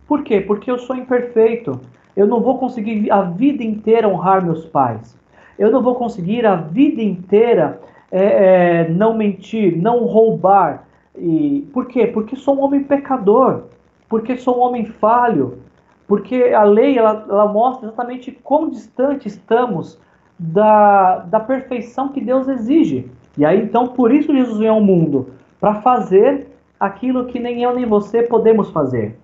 [0.07, 0.41] Por quê?
[0.41, 1.79] Porque eu sou imperfeito.
[2.19, 5.17] Eu não vou conseguir a vida inteira honrar meus pais.
[5.57, 10.83] Eu não vou conseguir a vida inteira é, é, não mentir, não roubar.
[11.17, 12.09] E por quê?
[12.09, 13.67] Porque sou um homem pecador.
[14.09, 15.59] Porque sou um homem falho.
[16.09, 19.97] Porque a lei ela, ela mostra exatamente quão distante estamos
[20.37, 23.09] da, da perfeição que Deus exige.
[23.37, 25.29] E aí então por isso Jesus vem ao mundo
[25.61, 26.49] para fazer
[26.81, 29.17] aquilo que nem eu nem você podemos fazer.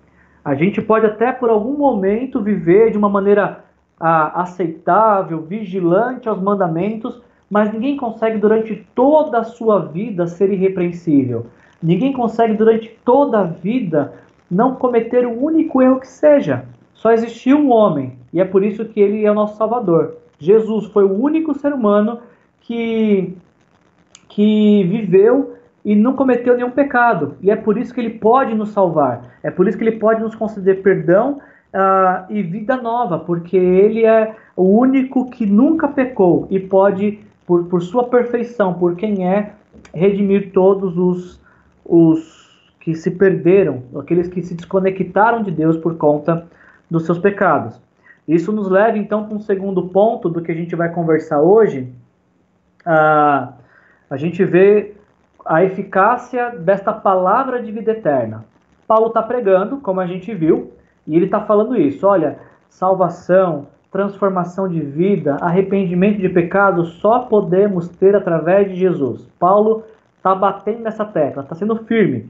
[0.45, 3.65] A gente pode até por algum momento viver de uma maneira
[3.99, 11.47] ah, aceitável, vigilante aos mandamentos, mas ninguém consegue durante toda a sua vida ser irrepreensível.
[11.81, 14.13] Ninguém consegue durante toda a vida
[14.49, 16.65] não cometer o único erro que seja.
[16.93, 20.17] Só existiu um homem, e é por isso que ele é o nosso Salvador.
[20.37, 22.19] Jesus foi o único ser humano
[22.61, 23.35] que,
[24.29, 25.55] que viveu
[25.85, 27.35] e não cometeu nenhum pecado.
[27.41, 29.21] E é por isso que ele pode nos salvar.
[29.43, 31.39] É por isso que ele pode nos conceder perdão
[31.71, 37.65] uh, e vida nova, porque ele é o único que nunca pecou e pode, por,
[37.65, 39.51] por sua perfeição, por quem é,
[39.93, 41.39] redimir todos os,
[41.85, 46.47] os que se perderam, aqueles que se desconectaram de Deus por conta
[46.89, 47.79] dos seus pecados.
[48.27, 51.87] Isso nos leva então para um segundo ponto do que a gente vai conversar hoje.
[52.81, 53.53] Uh,
[54.09, 54.94] a gente vê
[55.45, 58.43] a eficácia desta palavra de vida eterna.
[58.87, 60.73] Paulo está pregando, como a gente viu,
[61.05, 62.05] e ele está falando isso.
[62.05, 69.29] Olha, salvação, transformação de vida, arrependimento de pecado só podemos ter através de Jesus.
[69.39, 69.83] Paulo
[70.17, 72.29] está batendo nessa tecla, está sendo firme.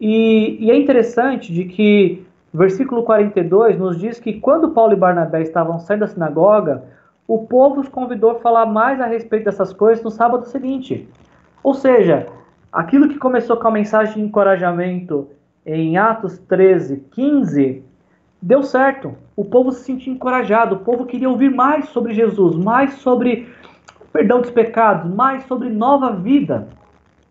[0.00, 5.42] E, e, é interessante de que versículo 42 nos diz que quando Paulo e Barnabé
[5.42, 6.84] estavam saindo da sinagoga,
[7.26, 11.06] o povo os convidou a falar mais a respeito dessas coisas no sábado seguinte.
[11.62, 12.26] Ou seja,
[12.72, 15.28] aquilo que começou com a mensagem de encorajamento
[15.64, 17.84] em Atos 13, 15,
[18.40, 19.14] deu certo.
[19.36, 23.48] O povo se sentiu encorajado, o povo queria ouvir mais sobre Jesus, mais sobre
[24.12, 26.68] perdão dos pecados, mais sobre nova vida.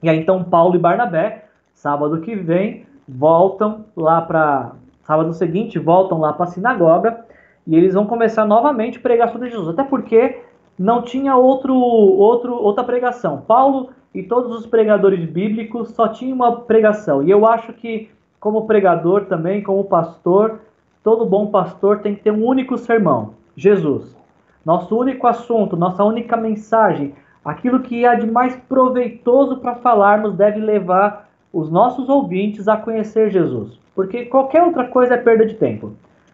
[0.02, 6.20] E aí então Paulo e Barnabé, sábado que vem, voltam lá para sábado seguinte, voltam
[6.20, 7.26] lá para a sinagoga
[7.66, 10.42] e eles vão começar novamente a pregar sobre Jesus, até porque
[10.78, 13.42] não tinha outro, outro outra pregação.
[13.42, 17.22] Paulo e todos os pregadores bíblicos só tinham uma pregação.
[17.22, 20.60] E eu acho que, como pregador também, como pastor,
[21.04, 24.18] todo bom pastor tem que ter um único sermão: Jesus.
[24.66, 27.14] Nosso único assunto, nossa única mensagem,
[27.46, 33.30] aquilo que há de mais proveitoso para falarmos deve levar os nossos ouvintes a conhecer
[33.30, 33.80] Jesus.
[33.94, 35.94] Porque qualquer outra coisa é perda de tempo.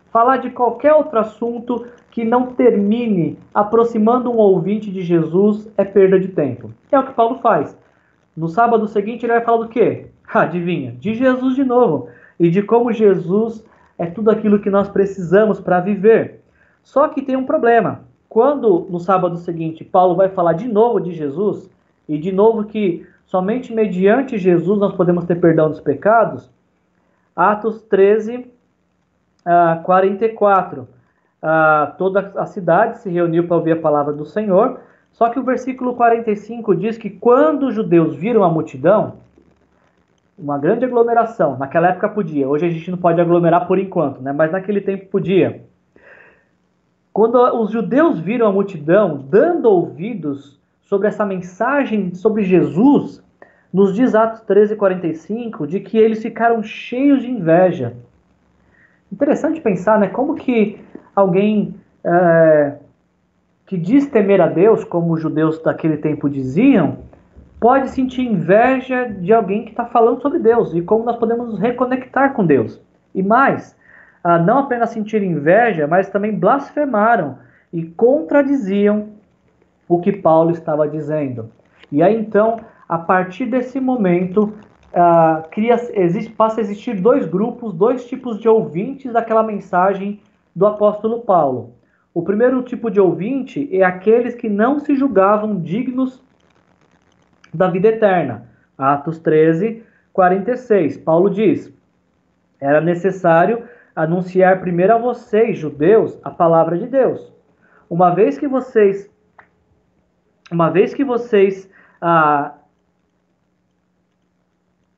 [0.10, 6.20] Falar de qualquer outro assunto que não termine aproximando um ouvinte de Jesus é perda
[6.20, 6.72] de tempo.
[6.92, 7.76] É o que Paulo faz.
[8.38, 10.10] No sábado seguinte ele vai falar do quê?
[10.32, 10.92] Adivinha?
[10.92, 12.10] De Jesus de novo.
[12.40, 13.66] E de como Jesus
[13.98, 16.42] é tudo aquilo que nós precisamos para viver.
[16.84, 18.02] Só que tem um problema.
[18.30, 21.68] Quando no sábado seguinte Paulo vai falar de novo de Jesus,
[22.08, 26.48] e de novo que somente mediante Jesus nós podemos ter perdão dos pecados,
[27.36, 28.46] Atos 13,
[29.48, 30.88] uh, 44
[31.44, 34.80] ah, toda a cidade se reuniu para ouvir a palavra do Senhor.
[35.12, 39.16] Só que o versículo 45 diz que quando os judeus viram a multidão,
[40.40, 44.32] uma grande aglomeração, naquela época podia, hoje a gente não pode aglomerar por enquanto, né?
[44.32, 45.62] mas naquele tempo podia.
[47.12, 53.22] Quando os judeus viram a multidão dando ouvidos sobre essa mensagem sobre Jesus,
[53.72, 57.94] nos diz Atos 13:45 de que eles ficaram cheios de inveja.
[59.12, 60.08] Interessante pensar, né?
[60.08, 60.80] Como que
[61.16, 62.74] alguém é,
[63.66, 67.00] que diz temer a Deus, como os judeus daquele tempo diziam,
[67.60, 71.60] pode sentir inveja de alguém que está falando sobre Deus e como nós podemos nos
[71.60, 72.82] reconectar com Deus.
[73.16, 73.76] E mais,
[74.46, 77.38] não apenas sentir inveja, mas também blasfemaram
[77.72, 79.10] e contradiziam
[79.88, 81.50] o que Paulo estava dizendo.
[81.92, 84.54] E aí então, a partir desse momento,
[85.52, 90.20] cria, existe, passa a existir dois grupos, dois tipos de ouvintes daquela mensagem
[90.56, 91.76] do apóstolo Paulo.
[92.14, 96.22] O primeiro tipo de ouvinte é aqueles que não se julgavam dignos
[97.54, 98.48] da vida eterna.
[98.78, 100.98] Atos 13, 46.
[100.98, 101.74] Paulo diz:
[102.60, 103.64] era necessário
[103.96, 107.34] anunciar primeiro a vocês, judeus, a palavra de Deus.
[107.90, 109.10] Uma vez que vocês,
[110.52, 111.70] uma vez que vocês
[112.02, 112.54] ah,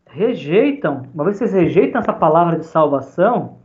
[0.05, 3.57] rejeitam, uma vez que vocês rejeitam essa palavra de salvação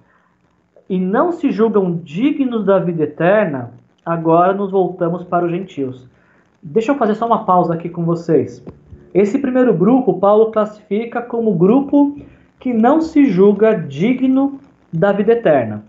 [0.91, 3.71] e não se julgam dignos da vida eterna,
[4.05, 6.09] agora nos voltamos para os gentios.
[6.61, 8.61] Deixa eu fazer só uma pausa aqui com vocês.
[9.15, 12.19] Esse primeiro grupo, Paulo classifica como grupo
[12.59, 14.59] que não se julga digno
[14.93, 15.85] da vida eterna.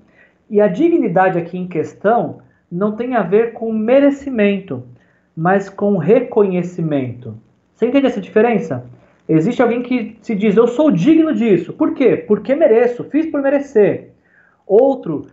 [0.48, 2.38] E a dignidade aqui em questão
[2.72, 4.84] não tem a ver com merecimento,
[5.36, 7.34] mas com reconhecimento.
[7.74, 8.86] Você entende essa diferença?
[9.28, 11.74] Existe alguém que se diz, eu sou digno disso.
[11.74, 12.18] Por quê?
[12.18, 14.11] Porque mereço, fiz por merecer.
[14.72, 15.28] Outro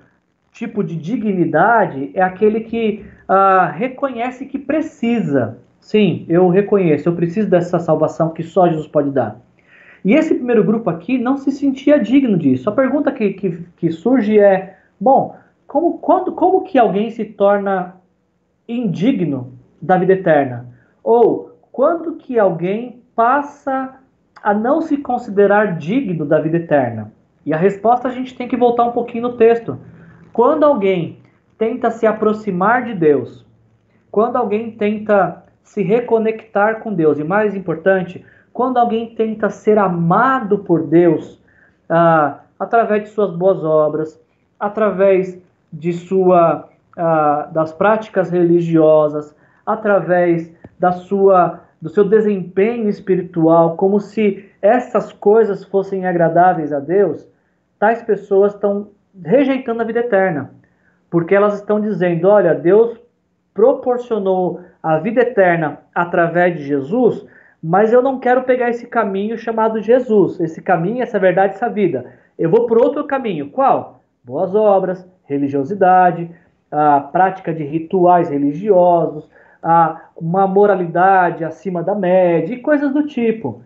[0.51, 5.59] tipo de dignidade é aquele que ah, reconhece que precisa.
[5.79, 9.41] Sim, eu reconheço, eu preciso dessa salvação que só Jesus pode dar.
[10.05, 12.69] E esse primeiro grupo aqui não se sentia digno disso.
[12.69, 15.37] A pergunta que, que, que surge é: bom,
[15.69, 17.95] como, quando, como que alguém se torna
[18.69, 20.67] indigno da vida eterna?
[21.05, 24.01] Ou quando que alguém passa
[24.43, 27.13] a não se considerar digno da vida eterna?
[27.45, 29.79] E a resposta a gente tem que voltar um pouquinho no texto.
[30.33, 31.19] Quando alguém
[31.57, 33.45] tenta se aproximar de Deus,
[34.11, 40.59] quando alguém tenta se reconectar com Deus, e mais importante, quando alguém tenta ser amado
[40.59, 41.41] por Deus
[41.89, 44.21] ah, através de suas boas obras,
[44.59, 45.39] através
[45.73, 54.48] de sua, ah, das práticas religiosas, através da sua, do seu desempenho espiritual, como se
[54.61, 57.29] essas coisas fossem agradáveis a Deus,
[57.79, 58.89] tais pessoas estão
[59.25, 60.51] rejeitando a vida eterna,
[61.11, 62.99] porque elas estão dizendo: olha, Deus
[63.55, 67.27] proporcionou a vida eterna através de Jesus,
[67.63, 72.07] mas eu não quero pegar esse caminho chamado Jesus, esse caminho, essa verdade, essa vida.
[72.39, 73.51] Eu vou por outro caminho.
[73.51, 74.01] Qual?
[74.23, 76.31] Boas obras, religiosidade,
[76.71, 79.29] a prática de rituais religiosos,
[79.63, 83.63] a uma moralidade acima da média e coisas do tipo.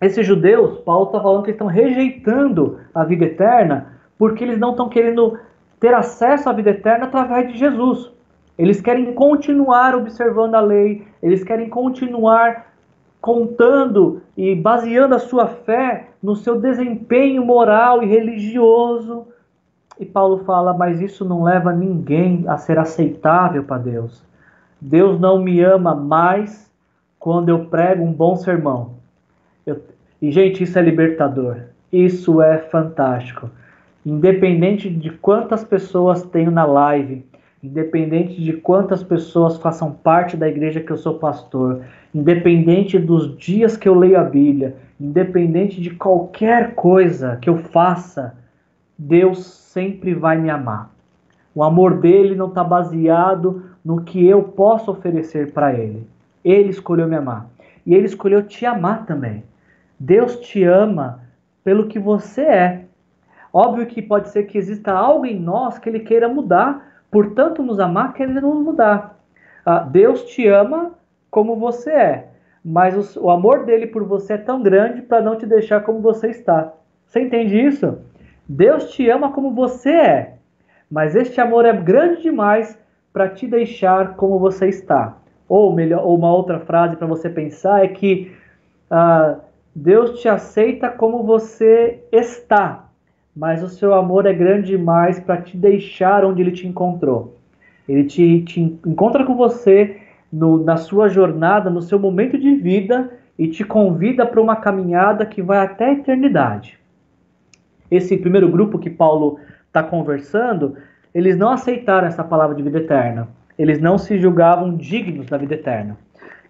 [0.00, 4.88] Esses judeus, Paulo está falando que estão rejeitando a vida eterna porque eles não estão
[4.88, 5.38] querendo
[5.80, 8.10] ter acesso à vida eterna através de Jesus.
[8.58, 12.66] Eles querem continuar observando a lei, eles querem continuar
[13.20, 19.26] contando e baseando a sua fé no seu desempenho moral e religioso.
[19.98, 24.24] E Paulo fala: Mas isso não leva ninguém a ser aceitável para Deus.
[24.80, 26.68] Deus não me ama mais
[27.18, 28.97] quando eu prego um bom sermão.
[29.70, 29.82] Eu...
[30.20, 31.56] E, gente, isso é libertador.
[31.92, 33.50] Isso é fantástico.
[34.04, 37.24] Independente de quantas pessoas tenho na live,
[37.62, 41.82] independente de quantas pessoas façam parte da igreja que eu sou pastor,
[42.14, 48.34] independente dos dias que eu leio a Bíblia, independente de qualquer coisa que eu faça,
[48.96, 50.90] Deus sempre vai me amar.
[51.54, 56.06] O amor dele não está baseado no que eu posso oferecer para ele.
[56.44, 57.48] Ele escolheu me amar.
[57.84, 59.42] E ele escolheu te amar também.
[59.98, 61.22] Deus te ama
[61.64, 62.84] pelo que você é.
[63.52, 67.80] Óbvio que pode ser que exista algo em nós que ele queira mudar, portanto nos
[67.80, 69.18] amar querendo nos mudar.
[69.64, 70.92] Ah, Deus te ama
[71.30, 72.28] como você é,
[72.64, 76.00] mas o, o amor dele por você é tão grande para não te deixar como
[76.00, 76.72] você está.
[77.06, 77.98] Você entende isso?
[78.48, 80.34] Deus te ama como você é,
[80.90, 82.78] mas este amor é grande demais
[83.12, 85.16] para te deixar como você está.
[85.48, 88.32] Ou melhor, ou uma outra frase para você pensar é que
[88.90, 89.38] ah,
[89.78, 92.88] Deus te aceita como você está,
[93.34, 97.36] mas o seu amor é grande demais para te deixar onde ele te encontrou.
[97.88, 99.98] Ele te, te encontra com você
[100.32, 105.24] no, na sua jornada, no seu momento de vida e te convida para uma caminhada
[105.24, 106.76] que vai até a eternidade.
[107.88, 109.38] Esse primeiro grupo que Paulo
[109.68, 110.74] está conversando,
[111.14, 113.28] eles não aceitaram essa palavra de vida eterna.
[113.56, 115.96] Eles não se julgavam dignos da vida eterna.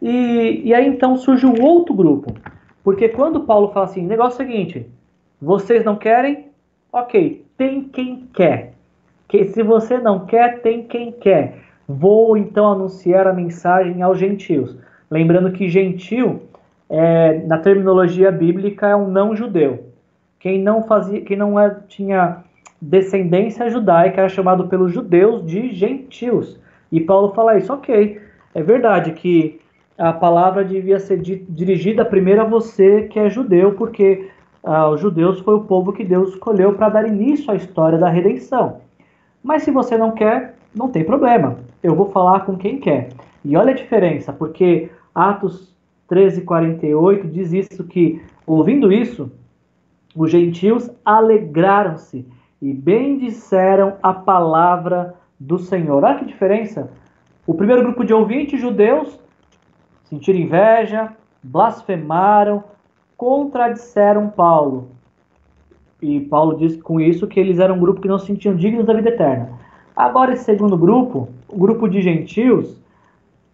[0.00, 2.32] E, e aí então surge um outro grupo.
[2.88, 4.86] Porque quando Paulo fala assim, negócio é o seguinte,
[5.42, 6.48] vocês não querem,
[6.90, 8.72] Ok, tem quem quer.
[9.28, 11.58] Que se você não quer, tem quem quer.
[11.86, 14.74] Vou então anunciar a mensagem aos gentios.
[15.10, 16.44] Lembrando que gentil,
[16.88, 19.90] é, na terminologia bíblica, é um não judeu.
[20.40, 22.38] Quem não fazia, quem não é, tinha
[22.80, 26.58] descendência judaica era chamado pelos judeus de gentios.
[26.90, 28.18] E Paulo fala isso, ok.
[28.54, 29.60] É verdade que
[29.98, 34.30] a palavra devia ser dirigida primeiro a você que é judeu, porque
[34.62, 38.08] ah, os judeus foi o povo que Deus escolheu para dar início à história da
[38.08, 38.80] redenção.
[39.42, 41.58] Mas se você não quer, não tem problema.
[41.82, 43.08] Eu vou falar com quem quer.
[43.44, 45.74] E olha a diferença, porque Atos
[46.06, 49.30] 13, 48 diz isso que, ouvindo isso,
[50.14, 52.24] os gentios alegraram-se
[52.62, 56.04] e bendisseram a palavra do Senhor.
[56.04, 56.90] Olha que diferença!
[57.46, 59.18] O primeiro grupo de ouvintes judeus
[60.08, 62.64] sentiram inveja, blasfemaram,
[63.16, 64.88] contradisseram Paulo.
[66.00, 68.86] E Paulo diz com isso que eles eram um grupo que não se sentiam dignos
[68.86, 69.50] da vida eterna.
[69.94, 72.80] Agora, esse segundo grupo, o grupo de gentios,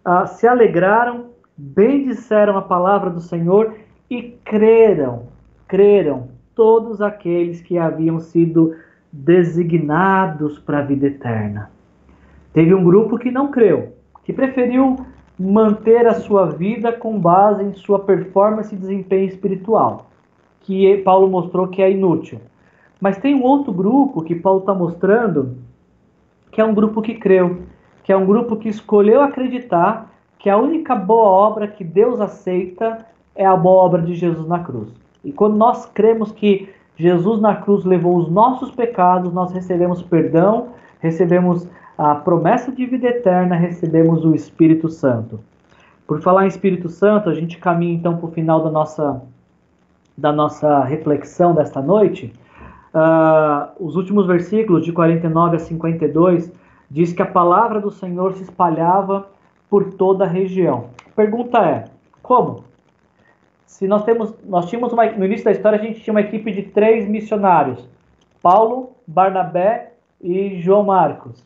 [0.03, 1.25] ah, se alegraram,
[1.57, 3.73] bendisseram a palavra do Senhor
[4.09, 5.23] e creram,
[5.67, 8.75] creram todos aqueles que haviam sido
[9.11, 11.71] designados para a vida eterna.
[12.53, 13.93] Teve um grupo que não creu,
[14.23, 14.95] que preferiu
[15.37, 20.07] manter a sua vida com base em sua performance e desempenho espiritual,
[20.61, 22.39] que Paulo mostrou que é inútil.
[22.99, 25.57] Mas tem um outro grupo que Paulo está mostrando,
[26.51, 27.63] que é um grupo que creu,
[28.03, 30.09] que é um grupo que escolheu acreditar
[30.39, 33.05] que a única boa obra que Deus aceita
[33.35, 34.93] é a boa obra de Jesus na cruz.
[35.23, 40.69] E quando nós cremos que Jesus na cruz levou os nossos pecados, nós recebemos perdão,
[40.99, 41.67] recebemos
[41.97, 45.39] a promessa de vida eterna, recebemos o Espírito Santo.
[46.05, 49.21] Por falar em Espírito Santo, a gente caminha então para o final da nossa,
[50.17, 52.33] da nossa reflexão desta noite.
[52.93, 56.51] Uh, os últimos versículos, de 49 a 52,
[56.89, 59.27] diz que a palavra do Senhor se espalhava
[59.69, 60.89] por toda a região.
[61.15, 61.85] Pergunta é:
[62.21, 62.63] como?
[63.75, 66.49] se nós temos, nós tínhamos uma, no início da história a gente tinha uma equipe
[66.49, 67.85] de três missionários,
[68.41, 69.91] Paulo, Barnabé
[70.21, 71.43] e João Marcos.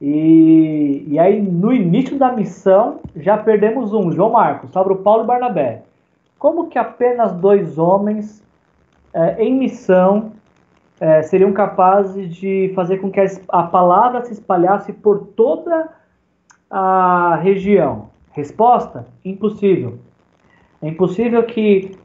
[0.00, 5.26] E, e aí no início da missão já perdemos um, João Marcos, o Paulo e
[5.26, 5.82] Barnabé.
[6.38, 8.44] Como que apenas dois homens
[9.14, 10.32] é, em missão
[11.00, 15.88] é, seriam capazes de fazer com que a palavra se espalhasse por toda
[16.70, 18.10] a região?
[18.32, 19.98] Resposta: impossível.
[20.82, 21.96] É impossível que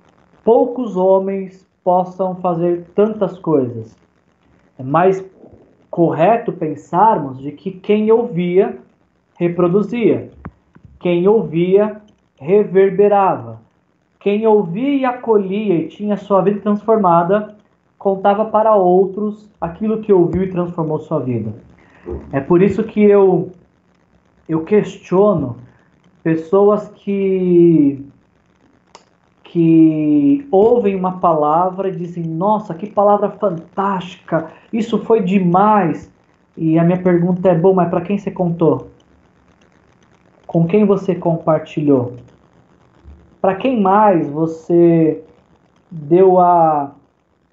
[0.46, 3.98] poucos homens possam fazer tantas coisas.
[4.80, 5.22] É mais
[5.92, 8.80] correto pensarmos de que quem ouvia
[9.38, 10.32] reproduzia,
[11.00, 12.02] quem ouvia
[12.40, 13.60] reverberava,
[14.20, 17.56] quem ouvia e acolhia e tinha sua vida transformada
[17.98, 21.54] contava para outros aquilo que ouviu e transformou sua vida.
[22.32, 23.52] É por isso que eu
[24.48, 25.58] eu questiono
[26.24, 28.06] pessoas que
[29.52, 36.10] que ouvem uma palavra e dizem: Nossa, que palavra fantástica, isso foi demais.
[36.56, 38.88] E a minha pergunta é: Bom, mas para quem você contou?
[40.48, 42.14] Com quem você compartilhou?
[43.42, 45.22] Para quem mais você
[45.90, 46.92] deu a,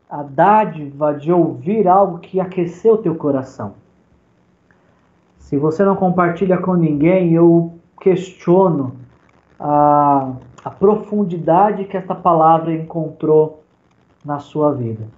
[0.08, 3.74] a dádiva de ouvir algo que aqueceu teu coração?
[5.38, 8.94] Se você não compartilha com ninguém, eu questiono
[9.58, 10.34] a
[10.68, 13.62] a profundidade que essa palavra encontrou
[14.22, 15.08] na sua vida.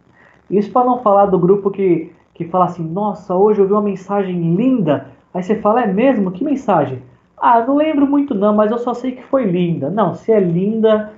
[0.49, 3.83] Isso para não falar do grupo que, que fala assim: Nossa, hoje eu vi uma
[3.83, 5.09] mensagem linda.
[5.35, 6.31] Aí você fala: É mesmo?
[6.31, 7.03] Que mensagem?
[7.37, 9.91] Ah, não lembro muito não, mas eu só sei que foi linda.
[9.91, 11.13] Não, se é linda,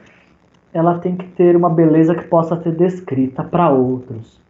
[0.72, 4.41] ela tem que ter uma beleza que possa ser descrita para outros.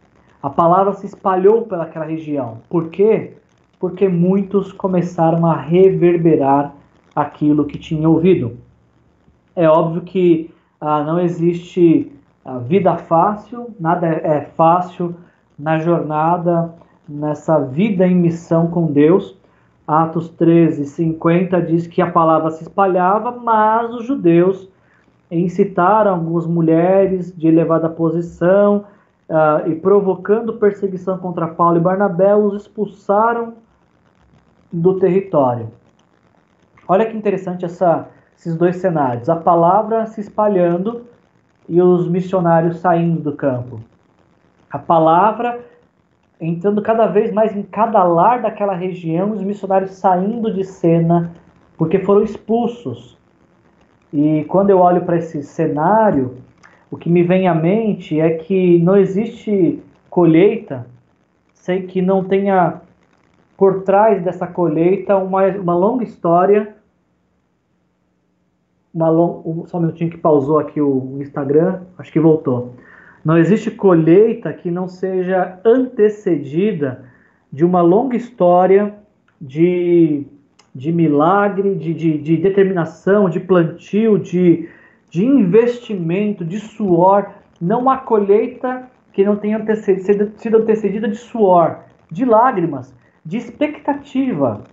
[0.41, 2.59] A palavra se espalhou pelaquela região.
[2.69, 3.33] Por quê?
[3.77, 6.73] Porque muitos começaram a reverberar
[7.13, 8.63] aquilo que tinham ouvido.
[9.55, 12.11] É óbvio que ah, não existe
[12.43, 15.15] ah, vida fácil, nada é, é fácil
[15.57, 16.73] na jornada,
[17.07, 19.37] nessa vida em missão com Deus.
[19.85, 24.69] Atos 13, 50 diz que a palavra se espalhava, mas os judeus
[25.29, 28.85] incitaram algumas mulheres de elevada posição
[29.29, 33.55] uh, e provocando perseguição contra Paulo e Barnabé, os expulsaram
[34.71, 35.69] do território.
[36.87, 38.07] Olha que interessante essa,
[38.43, 41.05] esses dois cenários: a palavra se espalhando
[41.67, 43.79] e os missionários saindo do campo.
[44.69, 45.59] A palavra
[46.41, 51.31] entrando cada vez mais em cada lar daquela região, os missionários saindo de cena
[51.77, 53.17] porque foram expulsos.
[54.11, 56.35] E quando eu olho para esse cenário,
[56.91, 60.85] o que me vem à mente é que não existe colheita
[61.53, 62.81] sem que não tenha
[63.55, 66.72] por trás dessa colheita uma, uma longa história
[68.93, 69.65] uma long...
[69.65, 72.73] só um minutinho que pausou aqui o Instagram, acho que voltou.
[73.25, 77.05] Não existe colheita que não seja antecedida
[77.51, 78.93] de uma longa história
[79.39, 80.25] de,
[80.75, 84.69] de milagre, de, de, de determinação, de plantio, de,
[85.09, 87.29] de investimento, de suor.
[87.61, 91.79] Não há colheita que não tenha antecedido, sido antecedida de suor,
[92.11, 92.93] de lágrimas,
[93.25, 94.63] de expectativa.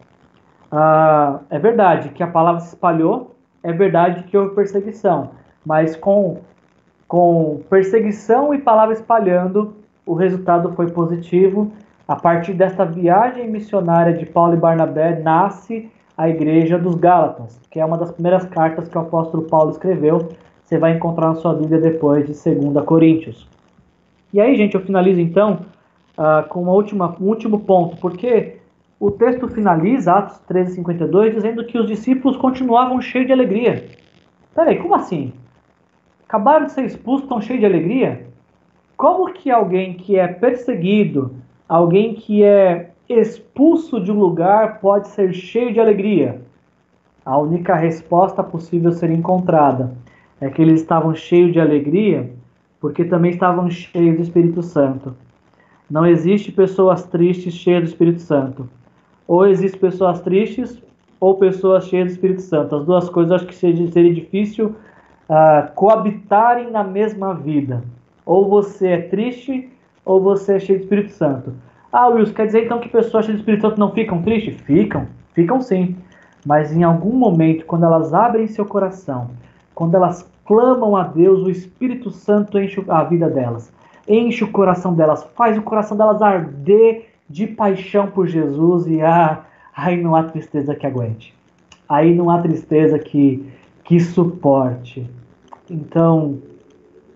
[0.72, 5.30] Ah, é verdade que a palavra se espalhou, é verdade que houve perseguição,
[5.64, 6.38] mas com,
[7.06, 9.74] com perseguição e palavra espalhando,
[10.06, 11.70] o resultado foi positivo.
[12.08, 17.78] A partir desta viagem missionária de Paulo e Barnabé, nasce a Igreja dos Gálatas, que
[17.78, 20.28] é uma das primeiras cartas que o apóstolo Paulo escreveu.
[20.64, 23.48] Você vai encontrar na sua Bíblia depois de 2 Coríntios.
[24.32, 25.60] E aí, gente, eu finalizo então
[26.18, 28.59] uh, com uma última, um último ponto, porque
[29.00, 33.88] o texto finaliza, Atos 13, 52, dizendo que os discípulos continuavam cheios de alegria.
[34.54, 35.32] Peraí, como assim?
[36.28, 38.26] Acabaram de ser expulsos, estão cheios de alegria?
[38.98, 41.34] Como que alguém que é perseguido,
[41.66, 46.42] alguém que é expulso de um lugar pode ser cheio de alegria?
[47.24, 49.94] A única resposta possível ser encontrada
[50.38, 52.30] é que eles estavam cheios de alegria
[52.78, 55.16] porque também estavam cheios do Espírito Santo.
[55.90, 58.68] Não existe pessoas tristes cheias do Espírito Santo.
[59.30, 60.82] Ou existe pessoas tristes
[61.20, 62.74] ou pessoas cheias do Espírito Santo.
[62.74, 64.74] As duas coisas acho que seria difícil
[65.28, 67.80] uh, coabitarem na mesma vida.
[68.26, 69.70] Ou você é triste
[70.04, 71.54] ou você é cheio do Espírito Santo.
[71.92, 74.60] Ah, Wilson, quer dizer então que pessoas cheias do Espírito Santo não ficam tristes?
[74.62, 75.96] Ficam, ficam sim.
[76.44, 79.30] Mas em algum momento, quando elas abrem seu coração,
[79.76, 83.72] quando elas clamam a Deus, o Espírito Santo enche a vida delas,
[84.08, 89.44] enche o coração delas, faz o coração delas arder de paixão por Jesus e ah,
[89.74, 91.32] aí não há tristeza que aguente.
[91.88, 93.48] Aí não há tristeza que,
[93.84, 95.08] que suporte.
[95.70, 96.38] Então,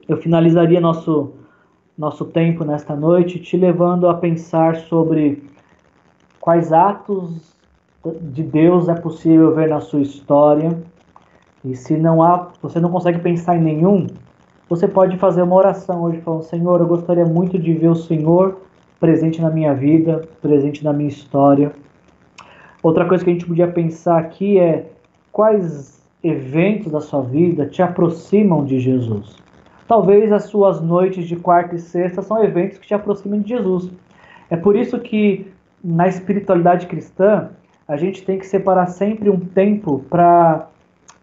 [0.08, 1.32] eu finalizaria nosso,
[1.98, 5.42] nosso tempo nesta noite te levando a pensar sobre
[6.38, 7.52] quais atos
[8.20, 10.78] de Deus é possível ver na sua história
[11.64, 14.06] e se não há, você não consegue pensar em nenhum,
[14.68, 18.60] você pode fazer uma oração hoje falando: Senhor, eu gostaria muito de ver o Senhor
[19.04, 21.72] presente na minha vida, presente na minha história.
[22.82, 24.86] Outra coisa que a gente podia pensar aqui é
[25.30, 29.36] quais eventos da sua vida te aproximam de Jesus.
[29.86, 33.90] Talvez as suas noites de quarta e sexta são eventos que te aproximem de Jesus.
[34.48, 35.52] É por isso que
[35.84, 37.50] na espiritualidade cristã
[37.86, 40.66] a gente tem que separar sempre um tempo para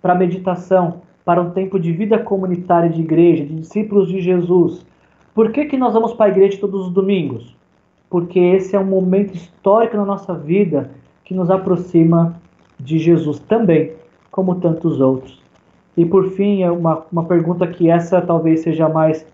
[0.03, 4.85] para meditação, para um tempo de vida comunitária de igreja, de discípulos de Jesus.
[5.33, 7.59] Por que, que nós vamos para a igreja todos os domingos?
[8.11, 10.91] Porque esse é um momento histórico na nossa vida
[11.23, 12.35] que nos aproxima
[12.77, 13.93] de Jesus também,
[14.29, 15.41] como tantos outros.
[15.95, 19.25] E por fim, é uma, uma pergunta que essa talvez seja mais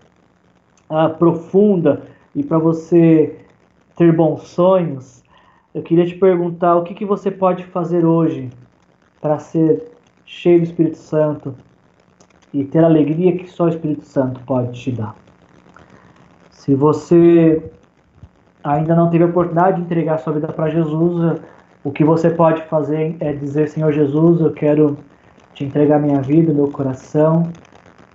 [0.88, 2.02] uh, profunda
[2.36, 3.36] e para você
[3.96, 5.24] ter bons sonhos,
[5.74, 8.48] eu queria te perguntar o que, que você pode fazer hoje
[9.20, 9.90] para ser
[10.24, 11.52] cheio do Espírito Santo
[12.54, 15.16] e ter a alegria que só o Espírito Santo pode te dar.
[16.50, 17.72] Se você
[18.68, 21.40] ainda não teve a oportunidade de entregar sua vida para Jesus,
[21.84, 24.98] o que você pode fazer é dizer: Senhor Jesus, eu quero
[25.54, 27.50] te entregar minha vida, meu coração.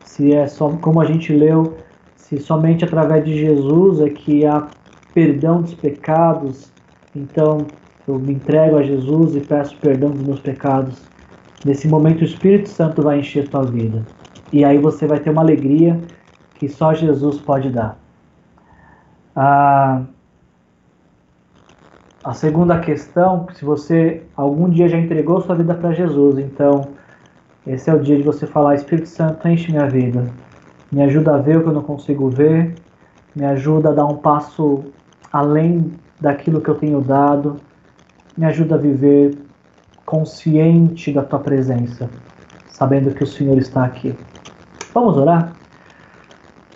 [0.03, 1.75] Se é só como a gente leu,
[2.15, 4.67] se somente através de Jesus é que há
[5.13, 6.71] perdão dos pecados,
[7.15, 7.65] então
[8.07, 11.01] eu me entrego a Jesus e peço perdão dos meus pecados.
[11.65, 14.03] Nesse momento, o Espírito Santo vai encher tua vida.
[14.51, 15.99] E aí você vai ter uma alegria
[16.55, 17.97] que só Jesus pode dar.
[19.35, 20.03] Ah,
[22.24, 26.88] a segunda questão, se você algum dia já entregou sua vida para Jesus, então
[27.67, 30.26] esse é o dia de você falar: Espírito Santo, enche minha vida.
[30.91, 32.76] Me ajuda a ver o que eu não consigo ver.
[33.36, 34.84] Me ajuda a dar um passo
[35.32, 37.57] além daquilo que eu tenho dado.
[38.38, 39.38] Me ajuda a viver
[40.05, 42.09] consciente da tua presença,
[42.67, 44.15] sabendo que o Senhor está aqui.
[44.93, 45.53] Vamos orar?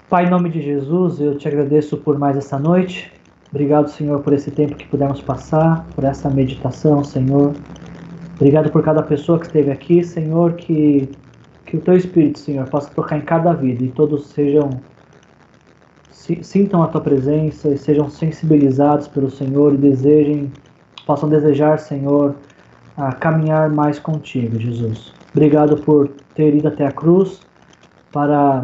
[0.10, 3.17] Pai, em nome de Jesus, eu te agradeço por mais essa noite.
[3.50, 7.54] Obrigado, Senhor, por esse tempo que pudemos passar, por essa meditação, Senhor.
[8.36, 11.10] Obrigado por cada pessoa que esteve aqui, Senhor, que,
[11.66, 14.70] que o teu Espírito, Senhor, possa tocar em cada vida e todos sejam
[16.42, 20.52] sintam a tua presença e sejam sensibilizados pelo Senhor e desejem,
[21.06, 22.36] possam desejar, Senhor,
[22.98, 25.14] a caminhar mais contigo, Jesus.
[25.32, 27.40] Obrigado por ter ido até a cruz
[28.12, 28.64] para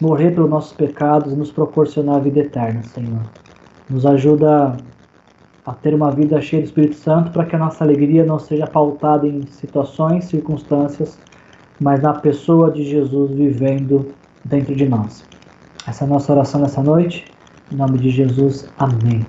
[0.00, 3.22] morrer pelos nossos pecados e nos proporcionar a vida eterna, Senhor.
[3.88, 4.76] Nos ajuda
[5.64, 8.66] a ter uma vida cheia do Espírito Santo para que a nossa alegria não seja
[8.66, 11.18] pautada em situações, circunstâncias,
[11.80, 14.08] mas na pessoa de Jesus vivendo
[14.44, 15.24] dentro de nós.
[15.86, 17.24] Essa é a nossa oração nessa noite.
[17.70, 19.24] Em nome de Jesus, amém.